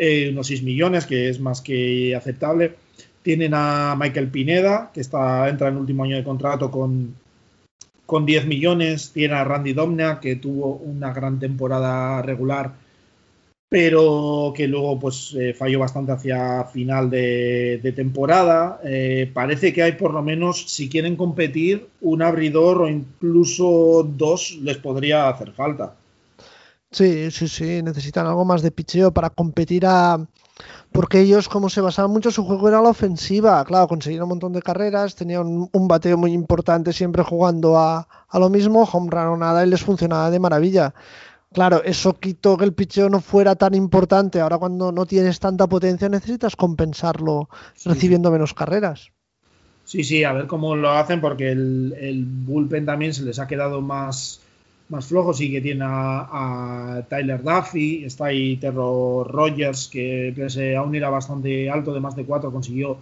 [0.02, 2.76] eh, unos 6 millones, que es más que aceptable.
[3.22, 7.16] Tienen a Michael Pineda, que está, entra en último año de contrato con,
[8.06, 9.12] con 10 millones.
[9.14, 12.76] Tiene a Randy Domna, que tuvo una gran temporada regular,
[13.68, 18.80] pero que luego pues eh, falló bastante hacia final de, de temporada.
[18.86, 24.58] Eh, parece que hay por lo menos, si quieren competir, un abridor o incluso dos
[24.62, 25.96] les podría hacer falta.
[26.92, 30.18] Sí, sí, sí, necesitan algo más de picheo para competir a...
[30.92, 33.64] Porque ellos, como se basaban mucho, su juego era la ofensiva.
[33.64, 38.08] Claro, conseguían un montón de carreras, tenían un, un bateo muy importante siempre jugando a,
[38.28, 40.94] a lo mismo, home run o nada, y les funcionaba de maravilla.
[41.54, 44.40] Claro, eso quitó que el picheo no fuera tan importante.
[44.42, 49.12] Ahora cuando no tienes tanta potencia necesitas compensarlo Sí, recibiendo menos carreras.
[49.84, 53.48] Sí, sí, a ver cómo lo hacen, porque el, el bullpen también se les ha
[53.48, 54.42] quedado más,
[54.90, 55.34] más flojo.
[55.34, 61.10] Sí que tiene a, Tyler Duffy, está ahí Terro Rogers, que pese a un era
[61.10, 62.98] bastante alto, de más de cuatro, consiguió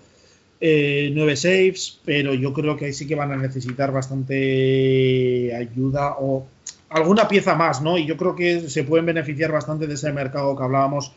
[0.60, 6.16] eh, nueve saves, pero yo creo que ahí sí que van a necesitar bastante ayuda
[6.20, 6.48] o
[6.90, 7.98] alguna pieza más, ¿no?
[7.98, 11.12] Y yo creo que se pueden beneficiar bastante de ese mercado que hablábamos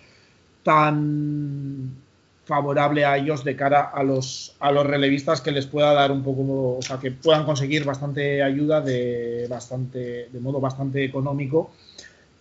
[0.62, 1.90] tan
[2.50, 6.24] favorable a ellos de cara a los, a los relevistas que les pueda dar un
[6.24, 11.70] poco, o sea, que puedan conseguir bastante ayuda de, bastante, de modo bastante económico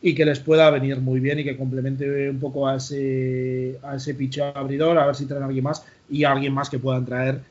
[0.02, 3.98] y que les pueda venir muy bien y que complemente un poco a ese, a
[3.98, 6.80] ese picho abridor, a ver si traen a alguien más y a alguien más que
[6.80, 7.42] puedan traer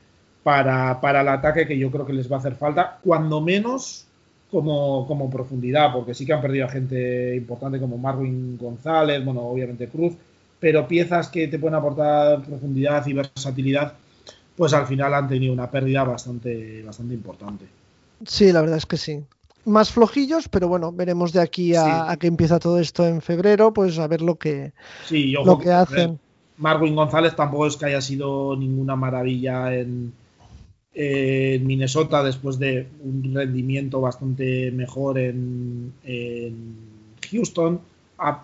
[0.43, 4.05] para, para el ataque que yo creo que les va a hacer falta, cuando menos
[4.51, 9.43] como, como profundidad, porque sí que han perdido a gente importante como Marvin González, bueno,
[9.43, 10.15] obviamente Cruz,
[10.61, 13.95] pero piezas que te pueden aportar profundidad y versatilidad,
[14.57, 17.65] pues al final han tenido una pérdida bastante, bastante importante.
[18.27, 19.21] Sí, la verdad es que sí.
[19.65, 21.91] Más flojillos, pero bueno, veremos de aquí a, Sí.
[22.13, 24.73] a que empieza todo esto en febrero, pues a ver lo que,
[25.07, 26.19] Sí, ojo lo que hacen.
[26.57, 30.13] Marwin González tampoco es que haya sido ninguna maravilla en,
[30.93, 36.77] en Minnesota después de un rendimiento bastante mejor en, en
[37.31, 37.81] Houston.
[38.19, 38.43] Ha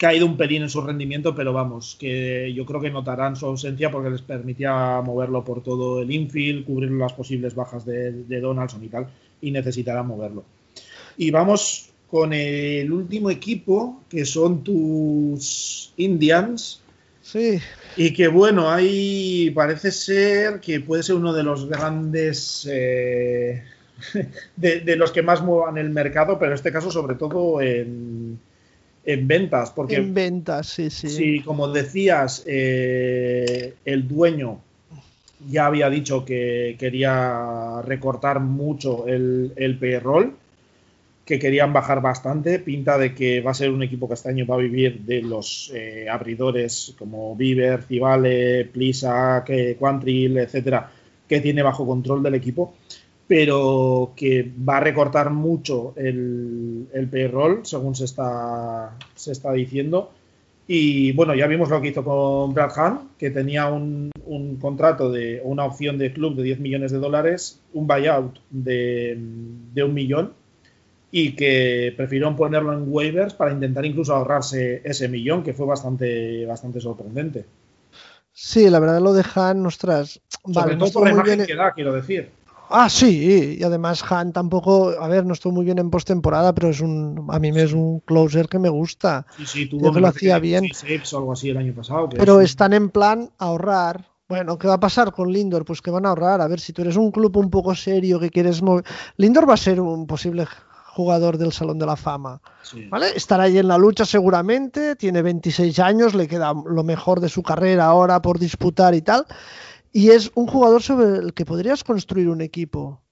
[0.00, 3.90] caído un pelín en su rendimiento, pero vamos, que yo creo que notarán su ausencia
[3.90, 8.82] porque les permitía moverlo por todo el infield, cubrir las posibles bajas de, de Donaldson
[8.82, 9.08] y tal,
[9.42, 10.44] y necesitarán moverlo.
[11.18, 16.80] Y vamos con el último equipo, que son tus Indians.
[17.20, 17.60] Sí.
[17.94, 23.62] Y que bueno, ahí parece ser que puede ser uno de los grandes, eh,
[24.56, 28.40] de, de, los que más muevan el mercado, pero en este caso sobre todo en,
[29.12, 29.70] en ventas.
[29.70, 31.08] Porque, en ventas, sí, sí.
[31.08, 34.60] Sí, como decías, eh, el dueño
[35.48, 40.34] ya había dicho que quería recortar mucho el, el payroll,
[41.24, 42.58] que querían bajar bastante.
[42.58, 45.22] Pinta de que va a ser un equipo que este año va a vivir de
[45.22, 49.44] los eh, abridores como Bieber, Civale, Plisa,
[49.78, 50.90] Quantrill, etcétera,
[51.28, 52.74] que tiene bajo control del equipo
[53.30, 60.10] pero que va a recortar mucho el, el payroll, según se está, se está diciendo.
[60.66, 65.12] Y bueno, ya vimos lo que hizo con Brad Hunt, que tenía un, un, contrato
[65.12, 69.16] de una opción de club de 10 millones de dólares, un buyout de,
[69.74, 70.32] de un millón,
[71.12, 76.46] y que prefirieron ponerlo en waivers para intentar incluso ahorrarse ese millón, que fue bastante,
[76.46, 77.44] bastante sorprendente.
[78.32, 80.20] Sí, la verdad lo dejan, ostras.
[80.44, 81.46] Sobre vale, todo por la imagen bien...
[81.46, 82.39] que da, quiero decir.
[82.70, 86.68] Ah, sí, y además Han tampoco, a ver, no estuvo muy bien en postemporada, pero
[86.70, 89.26] es un, a mí me es un closer que me gusta.
[89.36, 90.64] Sí, sí, tuvo que lo hacía bien.
[90.64, 92.08] o algo así el año pasado.
[92.10, 92.50] Pero es...
[92.50, 94.08] están en plan ahorrar.
[94.28, 95.64] Bueno, ¿qué va a pasar con Lindor?
[95.64, 96.40] Pues que van a ahorrar.
[96.40, 98.84] A ver, si tú eres un club un poco serio que quieres mover.
[99.16, 100.46] Lindor va a ser un posible
[100.90, 102.40] jugador del Salón de la Fama.
[102.62, 102.86] Sí.
[102.88, 103.08] ¿vale?
[103.16, 107.42] Estará ahí en la lucha seguramente, tiene 26 años, le queda lo mejor de su
[107.42, 109.26] carrera ahora por disputar y tal.
[109.92, 113.02] Y es un jugador sobre el que podrías construir un equipo.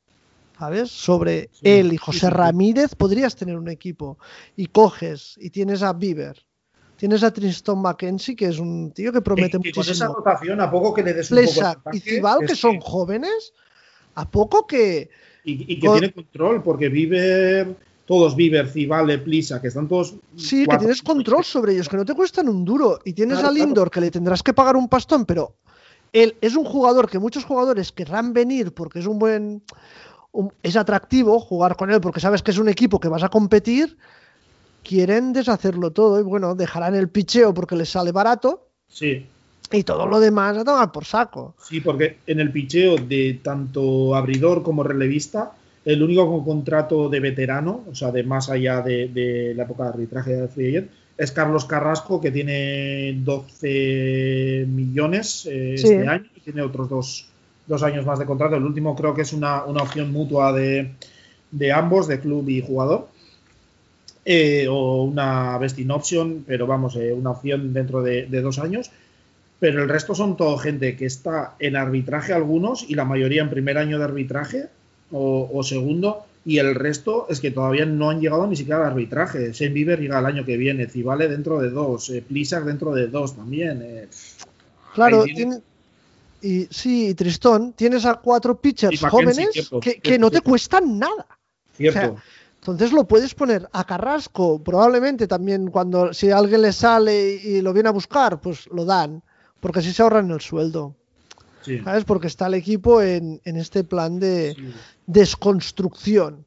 [0.58, 0.90] ¿Sabes?
[0.90, 4.18] Sobre sí, él y José sí, sí, Ramírez podrías tener un equipo.
[4.56, 6.36] Y coges y tienes a Bieber.
[6.96, 9.84] Tienes a Tristan McKenzie, que es un tío que promete que, que muchísimo.
[9.84, 12.56] Con esa rotación, a poco que le des un Plesa poco de y Cibal, que
[12.56, 13.52] son jóvenes,
[14.16, 15.08] a poco que.
[15.44, 16.00] Y, y que con...
[16.00, 17.76] tiene control, porque Bieber
[18.08, 20.16] todos Bieber, Civale, Plisa, que están todos.
[20.34, 22.98] Sí, que tienes control sobre ellos, que no te cuestan un duro.
[23.04, 23.90] Y tienes claro, a Lindor, claro.
[23.90, 25.56] que le tendrás que pagar un pastón, pero
[26.12, 29.62] él es un jugador que muchos jugadores querrán venir porque es un buen.
[30.32, 33.28] Un, es atractivo jugar con él porque sabes que es un equipo que vas a
[33.28, 33.96] competir.
[34.82, 38.68] Quieren deshacerlo todo y bueno, dejarán el picheo porque les sale barato.
[38.88, 39.26] Sí.
[39.70, 41.54] Y todo lo demás a tomar por saco.
[41.62, 45.52] Sí, porque en el picheo de tanto abridor como relevista,
[45.84, 49.84] el único con contrato de veterano, o sea, de más allá de, de la época
[49.84, 50.88] de arbitraje de Free
[51.18, 55.88] es Carlos Carrasco, que tiene 12 millones eh, sí.
[55.88, 57.28] este año y tiene otros dos,
[57.66, 58.54] dos, años más de contrato.
[58.54, 60.92] El último creo que es una, una opción mutua de,
[61.50, 63.08] de, ambos, de club y jugador.
[64.24, 68.92] Eh, o una vesting option, pero vamos, eh, una opción dentro de, de, dos años.
[69.58, 73.50] Pero el resto son todo gente que está en arbitraje algunos y la mayoría en
[73.50, 74.66] primer año de arbitraje
[75.10, 78.92] o, o segundo y el resto es que todavía no han llegado ni siquiera al
[78.92, 79.52] arbitraje.
[79.52, 83.06] Shane Bieber llega el año que viene, Civale dentro de dos, eh, Plisak dentro de
[83.08, 83.82] dos también.
[83.82, 84.08] Eh.
[84.94, 85.60] Claro, tiene...
[86.40, 90.48] y sí, y Tristón, tienes a cuatro pitchers jóvenes cierto, que, no te cierto.
[90.48, 91.26] cuestan nada.
[91.76, 91.98] Cierto.
[91.98, 92.24] O sea,
[92.60, 97.74] entonces lo puedes poner a Carrasco, probablemente también cuando si alguien le sale y lo
[97.74, 99.22] viene a buscar, pues lo dan,
[99.60, 100.96] porque así se ahorran el sueldo.
[101.68, 101.80] Sí.
[101.84, 102.04] ¿Sabes?
[102.04, 104.64] Porque está el equipo en, en este plan de sí.
[105.06, 106.46] desconstrucción.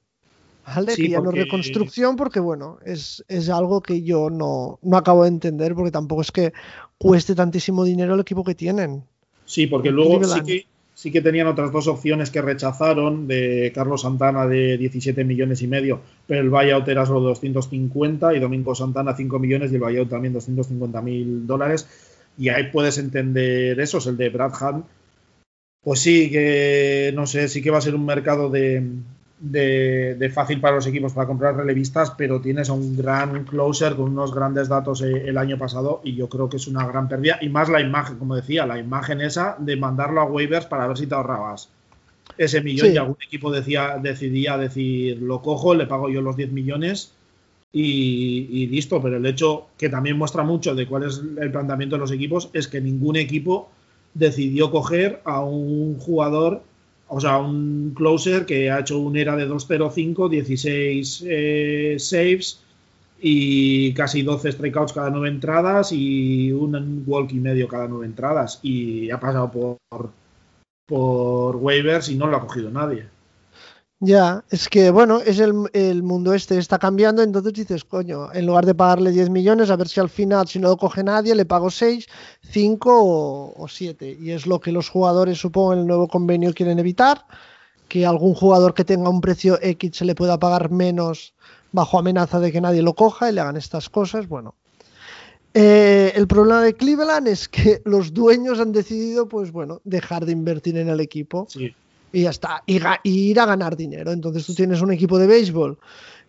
[0.66, 0.96] ¿Vale?
[0.96, 1.40] Sí, que ya porque...
[1.40, 5.92] no reconstrucción, porque bueno, es, es algo que yo no, no, acabo de entender, porque
[5.92, 6.54] tampoco es que
[6.98, 9.04] cueste tantísimo dinero el equipo que tienen.
[9.46, 14.04] Sí, porque luego sí que, sí que tenían otras dos opciones que rechazaron, de Carlos
[14.04, 19.16] Santana de 17 millones y medio, pero el buyout era solo 250 y Domingo Santana
[19.16, 21.88] 5 millones y el buyout también 250 mil dólares.
[22.38, 24.86] Y ahí puedes entender eso, es el de Brad Hunt,
[25.84, 28.88] pues sí, que no sé, sí que va a ser un mercado de,
[29.40, 33.96] de, de, fácil para los equipos para comprar relevistas, pero tienes a un gran closer
[33.96, 37.10] con unos grandes datos eh, el año pasado y yo creo que es una gran
[37.10, 37.40] pérdida.
[37.42, 40.98] Y más la imagen, como decía, la imagen esa de mandarlo a waivers para ver
[40.98, 41.70] si te ahorrabas
[42.38, 42.94] ese millón sí.
[42.94, 47.14] y algún equipo decía, decidía decir, lo cojo, le pago yo los 10 millones
[47.74, 49.02] y, y, listo.
[49.02, 52.50] Pero el hecho que también muestra mucho de cuál es el planteamiento de los equipos
[52.54, 53.70] es que ningún equipo
[54.14, 56.62] decidió coger a un jugador,
[57.08, 62.60] o sea, un closer que ha hecho un era de 2.05, 16 eh, saves
[63.22, 68.60] y casi 12 strikeouts cada nueve entradas y un walk y medio cada nueve entradas
[68.64, 70.10] y ha pasado por,
[70.88, 73.06] por waivers y no lo ha cogido nadie.
[74.04, 78.48] Ya, es que bueno, es el, el, mundo este está cambiando, entonces dices, coño, en
[78.48, 81.36] lugar de pagarle 10 millones, a ver si al final, si no lo coge nadie,
[81.36, 82.08] le pago 6,
[82.50, 84.18] 5 o, o 7.
[84.20, 87.28] Y es lo que los jugadores, supongo, en el nuevo convenio quieren evitar,
[87.88, 91.36] que algún jugador que tenga un precio X se le pueda pagar menos
[91.72, 94.28] bajo amenaza de que nadie lo coja y le hagan estas cosas.
[94.28, 94.56] Bueno,
[95.54, 100.32] eh, el problema de Cleveland es que los dueños han decidido, pues bueno, dejar de
[100.32, 101.46] invertir en el equipo.
[101.48, 101.76] Sí.
[102.14, 104.12] Y ya está, y, ir a ganar dinero.
[104.12, 105.78] Entonces tú tienes un equipo de béisbol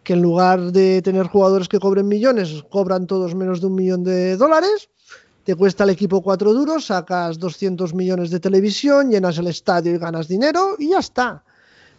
[0.02, 4.04] que en lugar de tener jugadores que cobren millones, cobran todos menos de un millón
[4.04, 4.88] de dólares.
[5.44, 9.98] Te cuesta el equipo cuatro duros, sacas 200 millones de televisión, llenas el estadio y
[9.98, 11.42] ganas dinero y ya está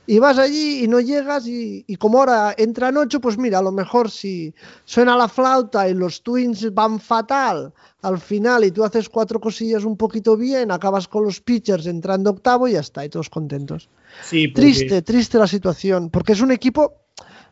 [0.06, 3.62] y vas allí y no llegas y, y, como ahora entran ocho, pues mira, a
[3.62, 8.84] lo mejor si suena la flauta y los Twins van fatal al final y tú
[8.84, 13.06] haces cuatro cosillas un poquito bien, acabas con los pitchers entrando octavo y ya está,
[13.06, 13.90] y todos contentos.
[14.24, 14.62] Sí, porque...
[14.62, 17.00] Triste, triste la situación, porque es un equipo...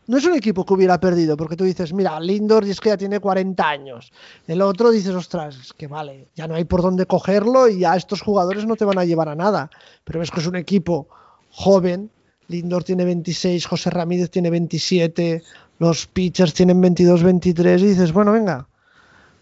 [0.08, 2.98] No es un equipo que hubiera perdido, porque tú dices, mira, Lindor es que ya
[2.98, 4.12] tiene 40 años.
[4.48, 7.96] El otro dices, ostras, es que vale, ya no hay por dónde cogerlo y ya
[7.96, 9.70] estos jugadores no te van a llevar a nada.
[10.04, 11.08] Pero ves que es un equipo
[11.52, 12.10] joven,
[12.52, 15.42] Lindor tiene 26, José Ramírez tiene 27,
[15.80, 18.68] los pitchers tienen 22, 23 y dices, bueno, venga,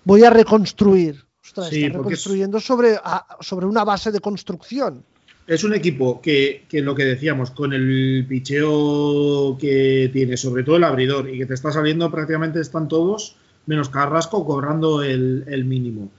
[0.05, 1.25] voy a reconstruir.
[1.43, 5.03] Ostras, Sí, está reconstruyendo sobre, a- sobre una base de construcción.
[5.47, 10.77] Es un equipo que, que lo que decíamos, con el picheo que tiene, sobre todo
[10.77, 13.35] el abridor, y que te está saliendo prácticamente están todos,
[13.65, 16.11] menos Carrasco, cobrando el, el mínimo.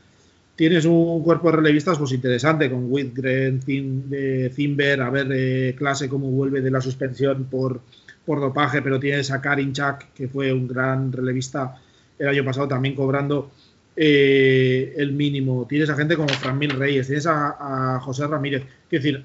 [0.61, 6.31] Tienes un cuerpo de relevistas pues interesante, con Whitgren, Zimber, a ver eh, clase cómo
[6.31, 7.81] vuelve de la suspensión por,
[8.27, 11.81] por dopaje, pero tienes a Karin Chak, que fue un gran relevista
[12.19, 13.51] el año pasado también cobrando
[13.97, 15.67] eh, el mínimo.
[15.67, 18.65] Tienes a gente como Franmil Reyes, tienes a, José Ramírez.
[18.91, 19.25] Quiero decir,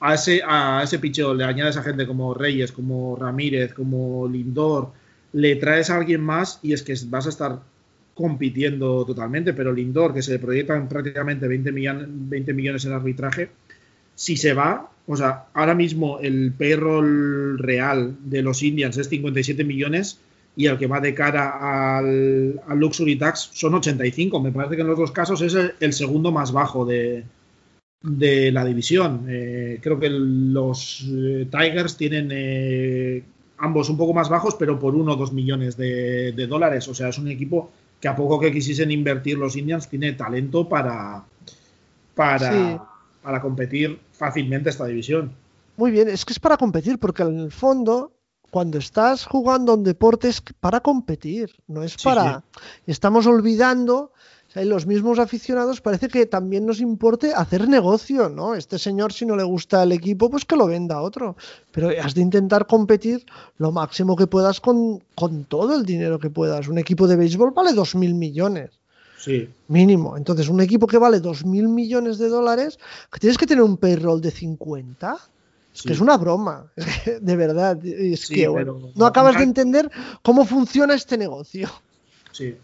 [0.00, 0.82] a ese, a
[1.36, 4.90] le añades a gente como Reyes, como Ramírez, como Lindor,
[5.34, 7.60] le traes a alguien más y es que vas a estar
[8.18, 13.50] compitiendo totalmente, pero Lindor, que se le proyectan prácticamente 20, millones 20 millones en arbitraje,
[14.16, 19.62] si se va, o sea, ahora mismo el payroll real de los Indians es 57
[19.62, 20.18] millones
[20.56, 24.40] y el que va de cara al, al Luxury Tax son 85.
[24.40, 27.22] Me parece que en los dos casos es el, segundo más bajo de,
[28.02, 29.26] la división.
[29.28, 33.22] Eh, creo que los eh, Tigers tienen eh,
[33.58, 36.88] ambos un poco más bajos, pero por uno o dos millones de, dólares.
[36.88, 37.70] O sea, es un equipo
[38.00, 41.24] que a poco que quisiesen invertir los Indians tiene talento para,
[42.14, 42.78] para, Sí.
[43.22, 45.32] para competir fácilmente esta división.
[45.76, 48.12] Muy bien, es que es para competir, porque en el fondo,
[48.50, 52.42] cuando estás jugando un deporte es para competir, no es Sí, para...
[52.86, 54.12] Estamos olvidando,
[54.48, 58.54] o sea, los mismos aficionados parece que también nos importe hacer negocio, ¿no?
[58.54, 61.36] Este señor si no le gusta el equipo, pues que lo venda a otro.
[61.70, 63.26] Pero has de intentar competir
[63.58, 66.68] lo máximo que puedas con, con todo el dinero que puedas.
[66.68, 68.70] Un equipo de béisbol vale 2.000 millones
[69.18, 70.16] Sí, mínimo.
[70.16, 72.78] Entonces, un equipo que vale 2.000 millones de dólares,
[73.12, 75.12] que tienes que tener un payroll de 50,
[75.74, 75.88] es sí.
[75.88, 76.70] que es una broma,
[77.20, 77.84] de verdad.
[77.84, 79.90] Es Sí, que bueno, no acabas de entender
[80.22, 81.68] cómo funciona este negocio.
[82.32, 82.56] sí.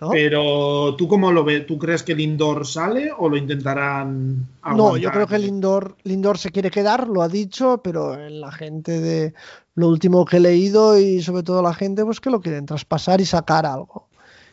[0.00, 0.10] ¿No?
[0.10, 1.66] Pero tú cómo lo ves?
[1.66, 5.12] ¿Tú crees que Lindor sale o lo intentarán No, yo aguantar?
[5.12, 9.34] creo que Lindor, Lindor se quiere quedar, lo ha dicho, pero la gente de
[9.74, 13.20] lo último que he leído y sobre todo la gente, pues que lo quieren traspasar
[13.20, 14.06] y sacar algo.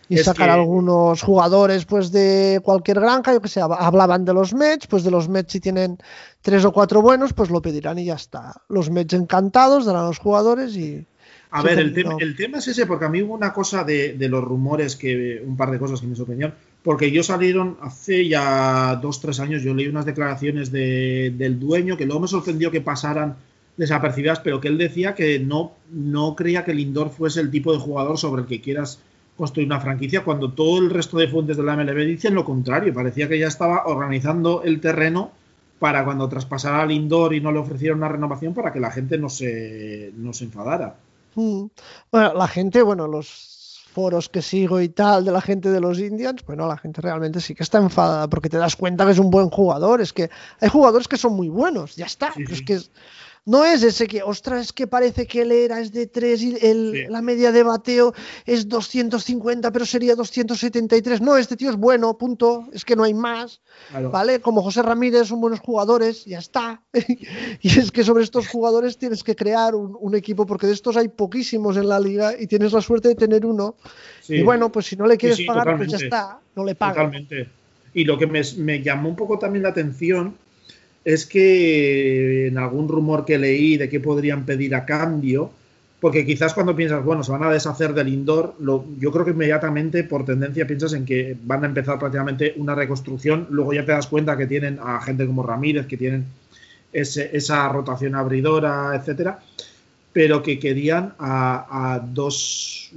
[0.10, 4.34] Y Es sacar que- algunos jugadores pues de cualquier granja, yo que sé, hablaban de
[4.34, 5.98] los Mets, pues de los Mets si tienen
[6.42, 8.54] tres o cuatro buenos, pues lo pedirán y ya está.
[8.70, 11.06] Los Mets encantados darán a los jugadores y...
[11.60, 14.44] A ver, el, tema es ese, porque a mí hubo una cosa de, de los
[14.44, 19.20] rumores, que un par de cosas que me sorprendieron, porque yo salieron hace ya dos,
[19.20, 23.36] tres años, yo leí unas declaraciones de- del dueño que luego me sorprendió que pasaran
[23.78, 27.80] desapercibidas, pero que él decía que no, no creía que Lindor fuese el tipo de
[27.80, 29.00] jugador sobre el que quieras
[29.36, 32.92] construir una franquicia, cuando todo el resto de fuentes de la MLB dicen lo contrario,
[32.94, 35.32] parecía que ya estaba organizando el terreno
[35.78, 39.20] para cuando traspasara a Lindor y no le ofreciera una renovación para que la gente
[39.20, 40.96] no se, no se enfadara.
[41.38, 41.68] Mm.
[42.12, 46.00] Bueno, la gente, bueno, los foros que sigo y tal de la gente de los
[46.00, 49.20] Indians, bueno, la gente realmente sí que está enfadada porque te das cuenta que es
[49.20, 50.02] un buen jugador.
[50.02, 50.30] Es que
[50.60, 52.34] hay jugadores que son muy buenos, ya está.
[52.34, 52.92] Sí, es que es-
[53.48, 56.58] no es ese que, ostras, es que parece que él era es de 3 y
[56.62, 57.04] el- Sí.
[57.10, 58.14] la media de bateo
[58.46, 61.22] es 250, pero sería 273.
[61.22, 62.68] No, este tío es bueno, punto.
[62.74, 63.62] Es que no hay más.
[63.90, 64.12] Claro.
[64.12, 64.40] ¿Vale?
[64.42, 66.84] Como José Ramírez son buenos jugadores, ya está.
[67.62, 70.98] y es que sobre estos jugadores tienes que crear un, un equipo, porque de estos
[70.98, 73.76] hay poquísimos en la liga y tienes la suerte de tener uno.
[74.22, 74.36] Sí.
[74.36, 76.06] Y bueno, pues si no le quieres sí, pagar, pues ya totalmente.
[76.06, 76.96] está, no le pagas.
[76.98, 77.50] Totalmente.
[77.94, 80.36] Y lo que me, me llamó un poco también la atención
[81.08, 85.52] es que en algún rumor que leí de que podrían pedir a cambio,
[86.02, 89.32] porque quizás cuando piensas, bueno, se van a deshacer del indoor, lo, yo creo que
[89.32, 93.94] inmediatamente por tendencia piensas en que van a empezar prácticamente una reconstrucción, luego ya te
[93.94, 96.26] das cuenta que tienen a gente como Ramírez, que tienen
[96.92, 99.40] esa rotación abridora, etcétera,
[100.12, 102.92] pero que querían a, dos,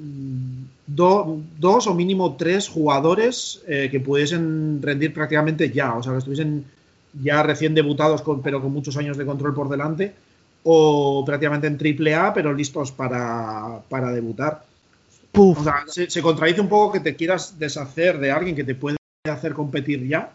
[0.85, 6.19] do, dos o mínimo tres jugadores eh, que pudiesen rendir prácticamente ya, o sea, que
[6.19, 6.65] estuviesen
[7.15, 10.15] ya recién debutados, con, pero con muchos años de control por delante,
[10.63, 14.65] o prácticamente en triple A, pero listos para, para debutar.
[15.33, 15.61] Puf.
[15.61, 18.75] O sea, se, se, contradice un poco que te quieras deshacer de alguien que te
[18.75, 18.97] puede
[19.31, 20.33] hacer competir ya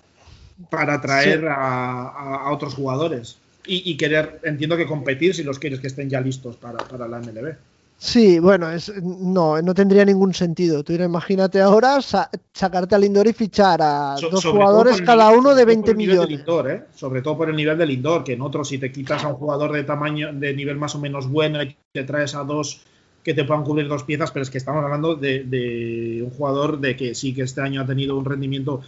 [0.69, 1.45] para atraer sí.
[1.47, 3.37] a, a, a, otros jugadores.
[3.67, 7.07] Y, y, querer, entiendo que competir si los quieres que estén ya listos para, para
[7.07, 7.55] la MLB.
[7.97, 10.83] Sí, bueno, es, no, no tendría ningún sentido.
[10.83, 15.55] Tú imagínate ahora sa sacarte al Lindor y fichar a so, dos jugadores cada uno
[15.55, 16.29] de 20 millones.
[16.29, 16.83] Lindor, ¿eh?
[16.93, 19.35] Sobre todo por el nivel del Lindor, que en otros si te quitas a un
[19.35, 22.81] jugador de tamaño, de nivel más o menos bueno y te traes a dos
[23.23, 26.79] que te puedan cubrir dos piezas, pero es que estamos hablando de, de un jugador
[26.79, 28.81] de que sí que este año ha tenido un rendimiento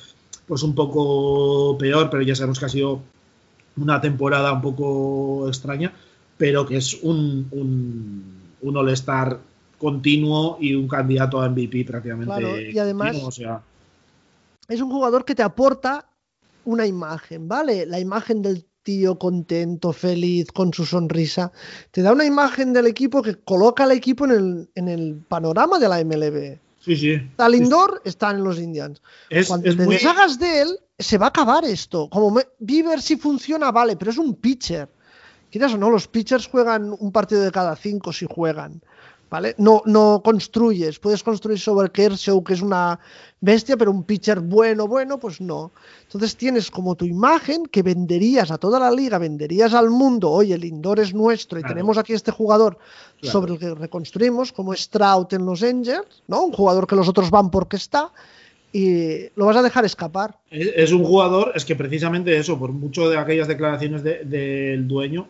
[0.48, 3.02] pues un poco peor, pero ya sabemos que ha sido
[3.78, 5.94] una temporada un poco extraña,
[6.38, 9.40] pero que es un, un un All-Star
[9.78, 12.34] continuo y un candidato a MVP prácticamente.
[12.34, 13.62] Claro, y además continuo, o sea.
[14.68, 16.10] es un jugador que te aporta
[16.66, 17.86] una imagen, ¿vale?
[17.86, 21.52] La imagen del tío contento, feliz, con su sonrisa.
[21.92, 25.78] Te da una imagen del equipo que coloca al equipo en el, en el panorama
[25.78, 26.58] de la MLB.
[26.80, 27.12] Sí, sí.
[27.12, 29.02] Está Lindor, están en los Indians.
[29.30, 29.96] Es, Cuando es te muy...
[29.96, 32.10] deshagas de él, se va a acabar esto.
[32.10, 32.44] Como me...
[32.60, 34.90] Bieber sí funciona, vale, pero es un pitcher
[35.52, 38.82] quieras o no, los pitchers juegan un partido de cada cinco si juegan.
[39.30, 39.56] ¿Vale?
[39.58, 42.98] No, no construyes, puedes construir sobre Kershaw, que es una
[43.42, 45.72] bestia, pero un pitcher bueno, bueno, pues no.
[46.04, 50.54] Entonces tienes como tu imagen que venderías a toda la liga, venderías al mundo, oye,
[50.54, 51.76] el indoor es nuestro y Claro.
[51.76, 52.78] tenemos aquí este jugador
[53.20, 53.32] Claro.
[53.34, 56.44] sobre el que reconstruimos, como Strout en los Angels, ¿no?
[56.46, 58.14] Un jugador que los otros van porque está,
[58.72, 60.38] y lo vas a dejar escapar.
[60.50, 64.88] Es, es un jugador, es que precisamente eso, por mucho de aquellas declaraciones de- del
[64.88, 65.28] dueño,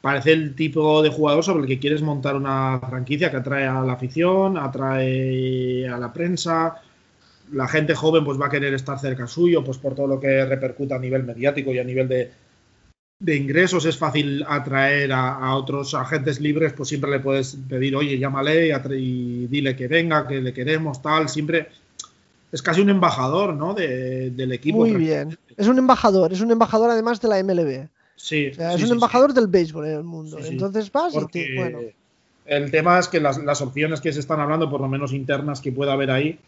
[0.00, 3.82] parece el tipo de jugador sobre el que quieres montar una franquicia que atrae a
[3.82, 6.80] la afición, atrae a la prensa.
[7.52, 10.44] La gente joven pues va a querer estar cerca suyo, pues por todo lo que
[10.44, 12.30] repercuta a nivel mediático y a nivel de,
[13.18, 13.84] de ingresos.
[13.84, 18.72] Es fácil atraer a, otros agentes libres, pues siempre le puedes pedir, oye, llámale y,
[18.72, 21.28] y dile que venga, que le queremos, tal.
[21.28, 21.68] Siempre
[22.52, 23.74] es casi un embajador, ¿no?
[23.74, 24.78] De- del equipo.
[24.78, 25.36] Muy bien.
[25.56, 27.88] Es un embajador, es un embajador además de la MLB.
[28.22, 30.38] Sí, O sea, sí, es un embajador del béisbol en el mundo.
[30.52, 31.78] Entonces vas y te, bueno,
[32.44, 35.60] el tema es que las, las opciones que se están hablando, por lo menos internas
[35.60, 36.38] que pueda haber ahí,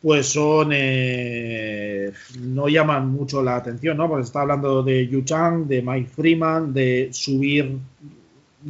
[0.00, 4.08] pues son eh, no llaman mucho la atención, ¿no?
[4.08, 7.78] Porque se está hablando de Yu Chang, de Mike Freeman, de subir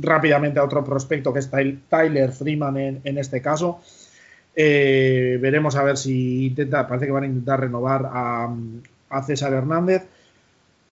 [0.01, 3.81] rápidamente a otro prospecto que es Tyl- Tyler Freeman en, en este caso.
[4.57, 8.55] Eh, veremos a ver si intenta, parece que van a intentar renovar a,
[9.11, 10.03] a César Hernández.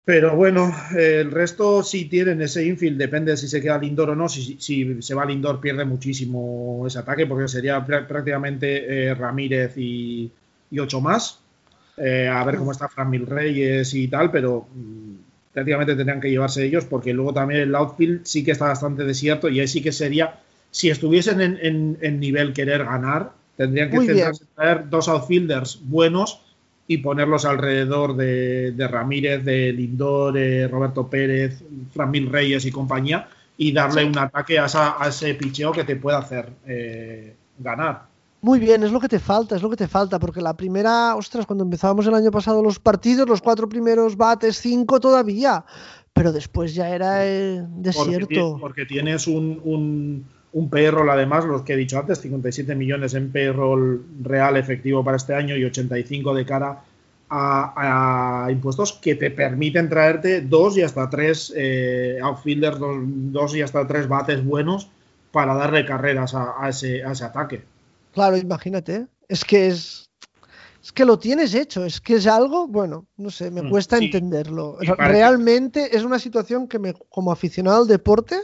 [0.04, 4.16] Pero bueno, el resto sí tienen ese infield, depende de si se queda Lindor o
[4.16, 4.28] no.
[4.28, 9.74] Si, si se va Lindor, pierde muchísimo ese ataque, porque sería prá- prácticamente eh, Ramírez
[9.76, 10.28] y,
[10.72, 11.38] y ocho más.
[11.96, 15.14] Eh, a ver cómo está Fran Mil Reyes y tal, pero mm,
[15.52, 19.48] prácticamente tendrían que llevarse ellos, porque luego también el outfield sí que está bastante desierto
[19.50, 20.40] y ahí sí que sería,
[20.72, 24.00] si estuviesen en, en- en nivel querer ganar, tendrían que
[24.56, 26.40] traer dos outfielders buenos
[26.94, 30.34] y ponerlos alrededor de, de Ramírez, de Lindor,
[30.70, 31.62] Roberto Pérez,
[31.92, 35.84] Fran Mil Reyes y compañía, y darle un ataque a, esa- a ese picheo que
[35.84, 38.10] te pueda hacer eh, ganar.
[38.40, 41.14] Muy bien, es lo que te falta, es lo que te falta, porque la primera,
[41.14, 45.64] ostras, cuando empezábamos el año pasado los partidos, los cuatro primeros bates, cinco todavía,
[46.12, 48.58] pero después ya era eh, desierto.
[48.60, 53.32] porque tienes un, un, un payroll, además, los que he dicho antes, 57 millones en
[53.32, 56.84] payroll real efectivo para este año y 85 de cara
[57.30, 63.56] a, a impuestos que te permiten traerte dos y hasta tres eh, outfielders, dos, dos
[63.56, 64.90] y hasta tres bates buenos
[65.30, 67.64] para darle carreras a, a ese, a ese ataque.
[68.12, 70.10] Claro, imagínate, es que es,
[70.82, 73.98] es que lo tienes hecho, es que es algo, bueno, no sé, me Mm, cuesta
[73.98, 74.04] sí.
[74.04, 74.78] entenderlo.
[74.98, 78.36] Realmente es una situación que me, como aficionado al deporte,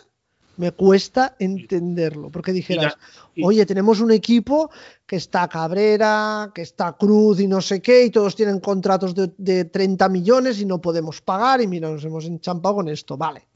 [0.59, 2.98] me cuesta entenderlo, porque dijeras,
[3.42, 4.70] oye, tenemos un equipo
[5.06, 9.30] que está Cabrera, que está Cruz y no sé qué, y todos tienen contratos de,
[9.38, 13.46] de 30 millones y no podemos pagar, y mira, nos hemos enchampado con esto, vale.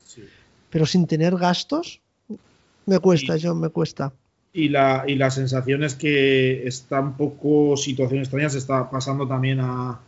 [0.70, 2.00] Pero sin tener gastos,
[2.86, 4.12] me cuesta, John, me cuesta.
[4.53, 9.26] Y la, y la sensación es que está un poco situación extraña, se está pasando
[9.26, 10.00] también a,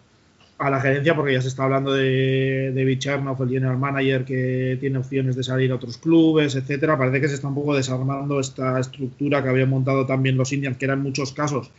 [0.59, 4.77] a la gerencia, porque ya se está hablando de, de Bichernov, el general manager, que
[4.81, 6.97] tiene opciones de salir a otros clubes, etcétera.
[6.97, 10.77] Parece que se está un poco desarmando esta estructura que habían montado también los Indians,
[10.77, 11.71] que era en muchos casos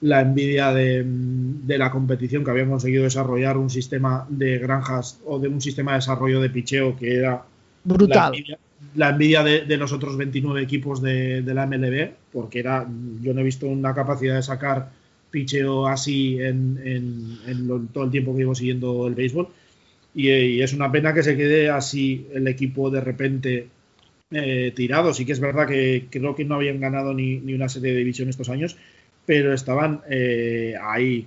[0.00, 5.38] la envidia de, de, la competición, que habían conseguido desarrollar un sistema de granjas o
[5.38, 7.44] de un sistema de desarrollo de picheo que era
[7.84, 8.18] brutal.
[8.18, 8.58] La envidia,
[8.96, 12.84] la envidia de, de, los otros 29 equipos de, de, la MLB, porque era,
[13.20, 14.90] yo no he visto una capacidad de sacar
[15.32, 19.48] picheo así en, en, en lo, todo el tiempo que llevo siguiendo el béisbol.
[20.14, 23.68] Y, y, es una pena que se quede así el equipo de repente
[24.30, 25.12] eh, tirado.
[25.12, 27.98] Sí que es verdad que creo que no habían ganado ni, ni una serie de
[27.98, 28.76] división estos años,
[29.26, 31.26] pero estaban eh, ahí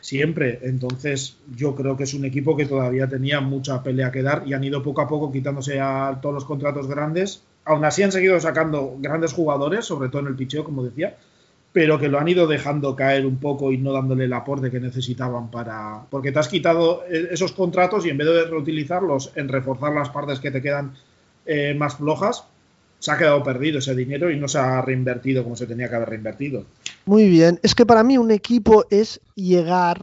[0.00, 0.60] siempre.
[0.62, 4.54] Entonces, yo creo que es un equipo que todavía tenía mucha pelea que dar y
[4.54, 7.42] han ido poco a poco quitándose a todos los contratos grandes.
[7.64, 11.16] Aún así han seguido sacando grandes jugadores, sobre todo en el picheo, como decía,
[11.76, 14.80] pero que lo han ido dejando caer un poco y no dándole el aporte que
[14.80, 16.06] necesitaban para.
[16.08, 20.08] Porque te has quitado eh, esos contratos y en vez de reutilizarlos en reforzar las
[20.08, 20.94] partes que te quedan
[21.44, 22.44] eh, más flojas,
[22.98, 25.96] se ha quedado perdido ese dinero y no se ha reinvertido como se tenía que
[25.96, 26.64] haber reinvertido.
[27.04, 30.00] Muy bien, es que para mí un equipo es llegar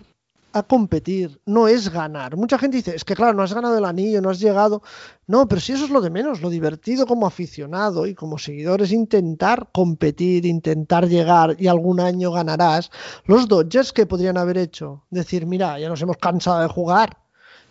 [0.54, 2.38] a competir, no es ganar.
[2.38, 4.84] Mucha gente dice, es que claro, no has ganado el anillo, no has llegado.
[5.26, 8.82] No, pero si eso es lo de menos, lo divertido como aficionado y como seguidor
[8.84, 12.92] es intentar competir, intentar llegar y algún año ganarás.
[13.26, 17.18] Los Dodgers que podrían haber hecho, decir, mira, ya nos hemos cansado de jugar,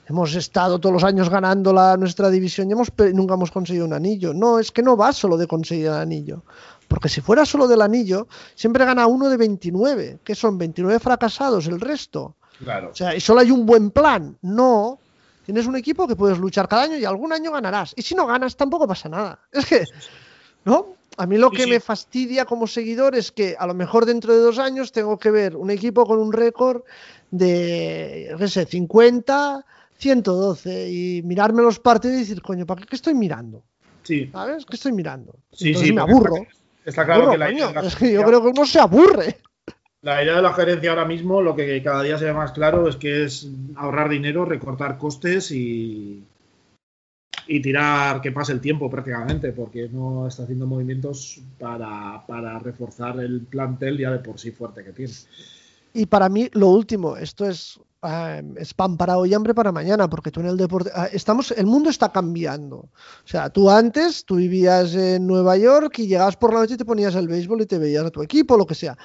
[0.07, 3.93] hemos estado todos los años ganando la, nuestra división y hemos, nunca hemos conseguido un
[3.93, 4.35] anillo.
[4.35, 6.43] No, es que no va solo de conseguir el anillo.
[6.89, 11.67] Porque si fuera solo del anillo, siempre gana uno de 29, que son 29 fracasados,
[11.67, 12.37] el resto.
[12.63, 12.91] Claro.
[12.91, 14.37] O sea, y solo hay un buen plan.
[14.43, 14.99] No.
[15.45, 17.93] Tienes un equipo que puedes luchar cada año y algún año ganarás.
[17.97, 19.39] Y si no ganas, tampoco pasa nada.
[19.51, 19.85] Es que,
[20.65, 20.95] ¿no?
[21.17, 21.71] A mí lo Sí, que sí.
[21.71, 25.31] me fastidia como seguidor es que a lo mejor dentro de dos años tengo que
[25.31, 26.83] ver un equipo con un récord
[27.31, 29.65] de, qué sé, 50,
[29.99, 33.63] 112 y mirarme los partidos y decir, coño, ¿para qué, estoy mirando?
[34.05, 34.65] Sí, ¿Sabes?
[34.67, 35.35] ¿Qué estoy mirando?
[35.53, 35.95] sí, Entonces sí.
[35.95, 36.37] me aburro.
[36.37, 36.51] Está,
[36.87, 37.73] está claro que la coño.
[37.73, 39.39] la Es que yo creo que uno se aburre.
[40.03, 42.89] La idea de la gerencia ahora mismo, lo que cada día se ve más claro
[42.89, 46.25] es que es ahorrar dinero, recortar costes y,
[47.47, 53.99] tirar que pase el tiempo prácticamente, porque no está haciendo movimientos para, reforzar el plantel
[53.99, 55.13] ya de por sí fuerte que tiene.
[55.93, 58.43] Y para mí, lo último, esto es, eh,
[58.75, 61.91] pan para hoy, hambre para mañana, porque tú en el deporte, ah, estamos, el mundo
[61.91, 62.77] está cambiando.
[62.77, 62.91] O
[63.27, 66.87] sea, tú antes, tú vivías en Nueva York y llegabas por la noche y te
[66.87, 68.97] ponías el béisbol y te veías a tu equipo, lo que sea.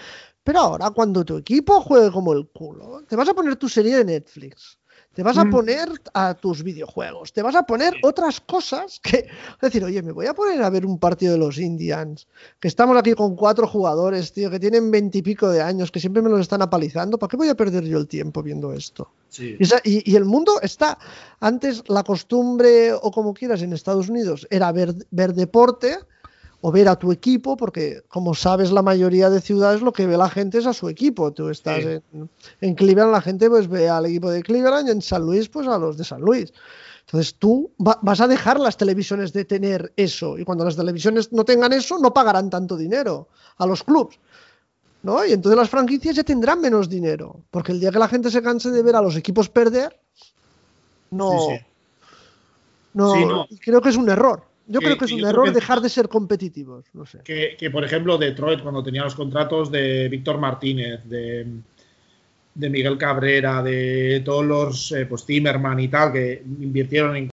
[0.48, 3.98] Pero ahora, cuando tu equipo juegue como el culo, te vas a poner tu serie
[3.98, 4.80] de Netflix.
[5.14, 5.50] Te vas a Mm.
[5.50, 10.14] poner a tus videojuegos, te vas a poner otras cosas que, es decir, oye, me
[10.14, 12.30] voy a poner a ver un partido de los Indians,
[12.62, 16.30] que estamos aquí con cuatro jugadores, tío, que tienen veintipico de años, que siempre me
[16.30, 19.12] los están apalizando, ¿para qué voy a perder yo el tiempo viendo esto?
[19.28, 19.58] Sí.
[19.84, 20.98] Y, el mundo está,
[21.42, 25.98] antes la costumbre, o como quieras, en Estados Unidos, era ver, ver deporte
[26.68, 30.18] o ver a tu equipo, porque como sabes, la mayoría de ciudades lo que ve
[30.18, 31.32] la gente es a su equipo.
[31.32, 31.88] Tú estás Sí.
[32.14, 35.48] en, en Cleveland, la gente pues ve al equipo de Cleveland y en San Luis,
[35.48, 36.52] pues a los de San Luis.
[37.06, 41.32] Entonces tú va- vas a dejar las televisiones de tener eso y cuando las televisiones
[41.32, 44.20] no tengan eso no pagarán tanto dinero a los clubs.
[45.04, 45.24] ¿no?
[45.26, 48.42] Y entonces las franquicias ya tendrán menos dinero, porque el día que la gente se
[48.42, 49.98] canse de ver a los equipos perder,
[51.12, 51.66] no, Sí, sí.
[52.94, 53.46] no, Sí, no.
[53.50, 54.44] y creo que es un error.
[54.68, 57.20] Yo Que- creo que es un error dejar de ser competitivos, no sé.
[57.24, 61.46] Que, que, por ejemplo, Detroit, cuando tenía los contratos de Víctor Martínez, de,
[62.56, 67.30] de Miguel Cabrera, de todos los, eh, pues Zimmerman y tal, que invirtieron en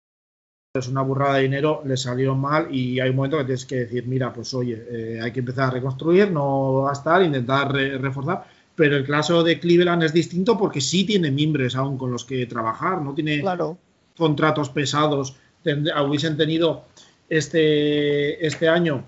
[0.76, 3.76] es una burrada de dinero, les salió mal y hay un momento que tienes que
[3.76, 8.44] decir, mira, pues oye, eh, hay que empezar a reconstruir, no gastar, intentar re- reforzar.
[8.74, 12.44] Pero el caso de Cleveland es distinto porque sí tiene mimbres aún con los que
[12.46, 13.78] trabajar, no tiene Claro,
[14.16, 15.36] contratos pesados.
[15.64, 16.86] Hubiesen tenido
[17.28, 19.04] este, este año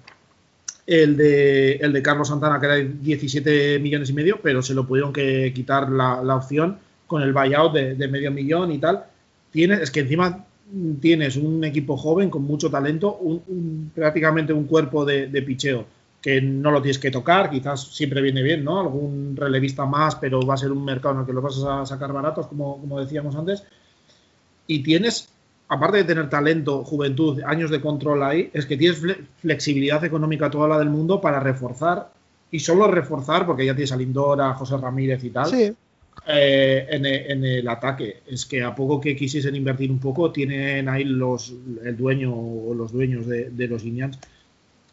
[0.86, 4.74] el de, el de Carlos Santana, que era de 17 millones y medio, pero se
[4.74, 9.04] lo pudieron que quitar la, la opción con el buyout de, medio millón y tal.
[9.50, 10.44] Tienes, es que encima
[11.00, 15.86] tienes un equipo joven con mucho talento, un- prácticamente un cuerpo de, de picheo
[16.20, 18.80] que no lo tienes que tocar, quizás siempre viene bien, ¿no?
[18.80, 21.86] Algún relevista más, pero va a ser un mercado en el que lo vas a
[21.86, 23.62] sacar baratos, como, como decíamos antes.
[24.66, 25.28] Y tienes,
[25.68, 30.50] aparte de tener talento, juventud, años de control ahí, es que tienes fle- flexibilidad económica
[30.50, 32.10] toda la del mundo para reforzar
[32.50, 35.76] y solo reforzar, porque ya tienes a Lindor, a José Ramírez y tal, sí,
[36.28, 38.22] eh, en, e- en el ataque.
[38.26, 41.54] Es que a poco que quisiesen invertir un poco, tienen ahí los,
[41.84, 44.18] el dueño o los dueños de, de los Indians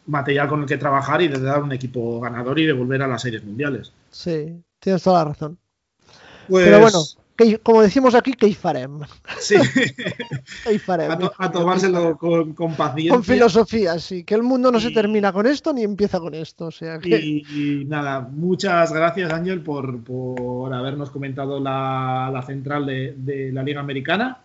[0.06, 3.08] material con el que trabajar y de dar un equipo ganador y de volver a
[3.08, 3.92] las series mundiales.
[4.10, 5.58] sí, tienes toda la razón.
[6.46, 9.00] Pues, Pero bueno, que, como decimos aquí, que farem.
[9.38, 9.56] Sí.
[10.64, 11.10] Que farem.
[11.10, 13.12] a, to- a tomárselo con, con paciencia.
[13.12, 16.66] Con filosofía, sí, que el mundo no se termina con esto ni empieza con esto.
[16.66, 17.18] O sea que.
[17.18, 17.44] Y,
[17.80, 23.62] y nada, muchas gracias Ángel por, por habernos comentado la, la central de, de la
[23.62, 24.38] Liga Americana.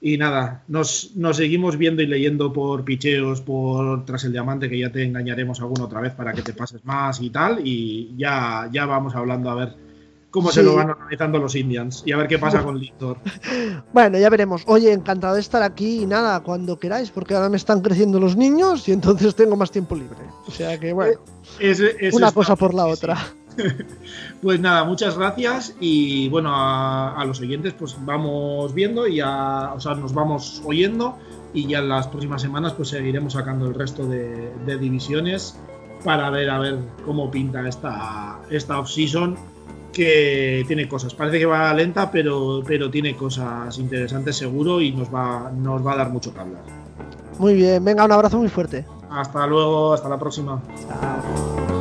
[0.00, 4.78] Y nada, nos, nos seguimos viendo y leyendo por picheos, por Tras el Diamante, que
[4.78, 7.60] ya te engañaremos alguna otra vez para que te pases más y tal.
[7.66, 9.85] Y ya, ya vamos hablando a ver
[10.36, 13.16] cómo se lo van organizando los Indians y a ver qué pasa con Litor.
[13.94, 14.64] Bueno, ya veremos.
[14.66, 18.36] Oye, encantado de estar aquí y nada, cuando queráis, porque ahora me están creciendo los
[18.36, 20.18] niños y entonces tengo más tiempo libre.
[20.46, 21.18] O sea que, bueno,
[21.58, 23.16] Ese- eso una cosa por la otra.
[24.42, 29.72] Pues nada, muchas gracias y bueno, a, a los oyentes pues vamos viendo y a,
[29.74, 31.16] o sea, nos vamos oyendo
[31.54, 35.56] y ya en las próximas semanas pues seguiremos sacando el resto de, de divisiones
[36.04, 39.36] para ver a ver cómo pinta esta, esta off-season
[39.96, 41.14] que tiene cosas.
[41.14, 45.94] Parece que va lenta, pero, pero tiene cosas interesantes seguro y nos va, nos va
[45.94, 46.60] a dar mucho que hablar.
[47.38, 48.84] Muy bien, venga, un abrazo muy fuerte.
[49.10, 50.62] Hasta luego, hasta la próxima.
[50.86, 51.75] Chao.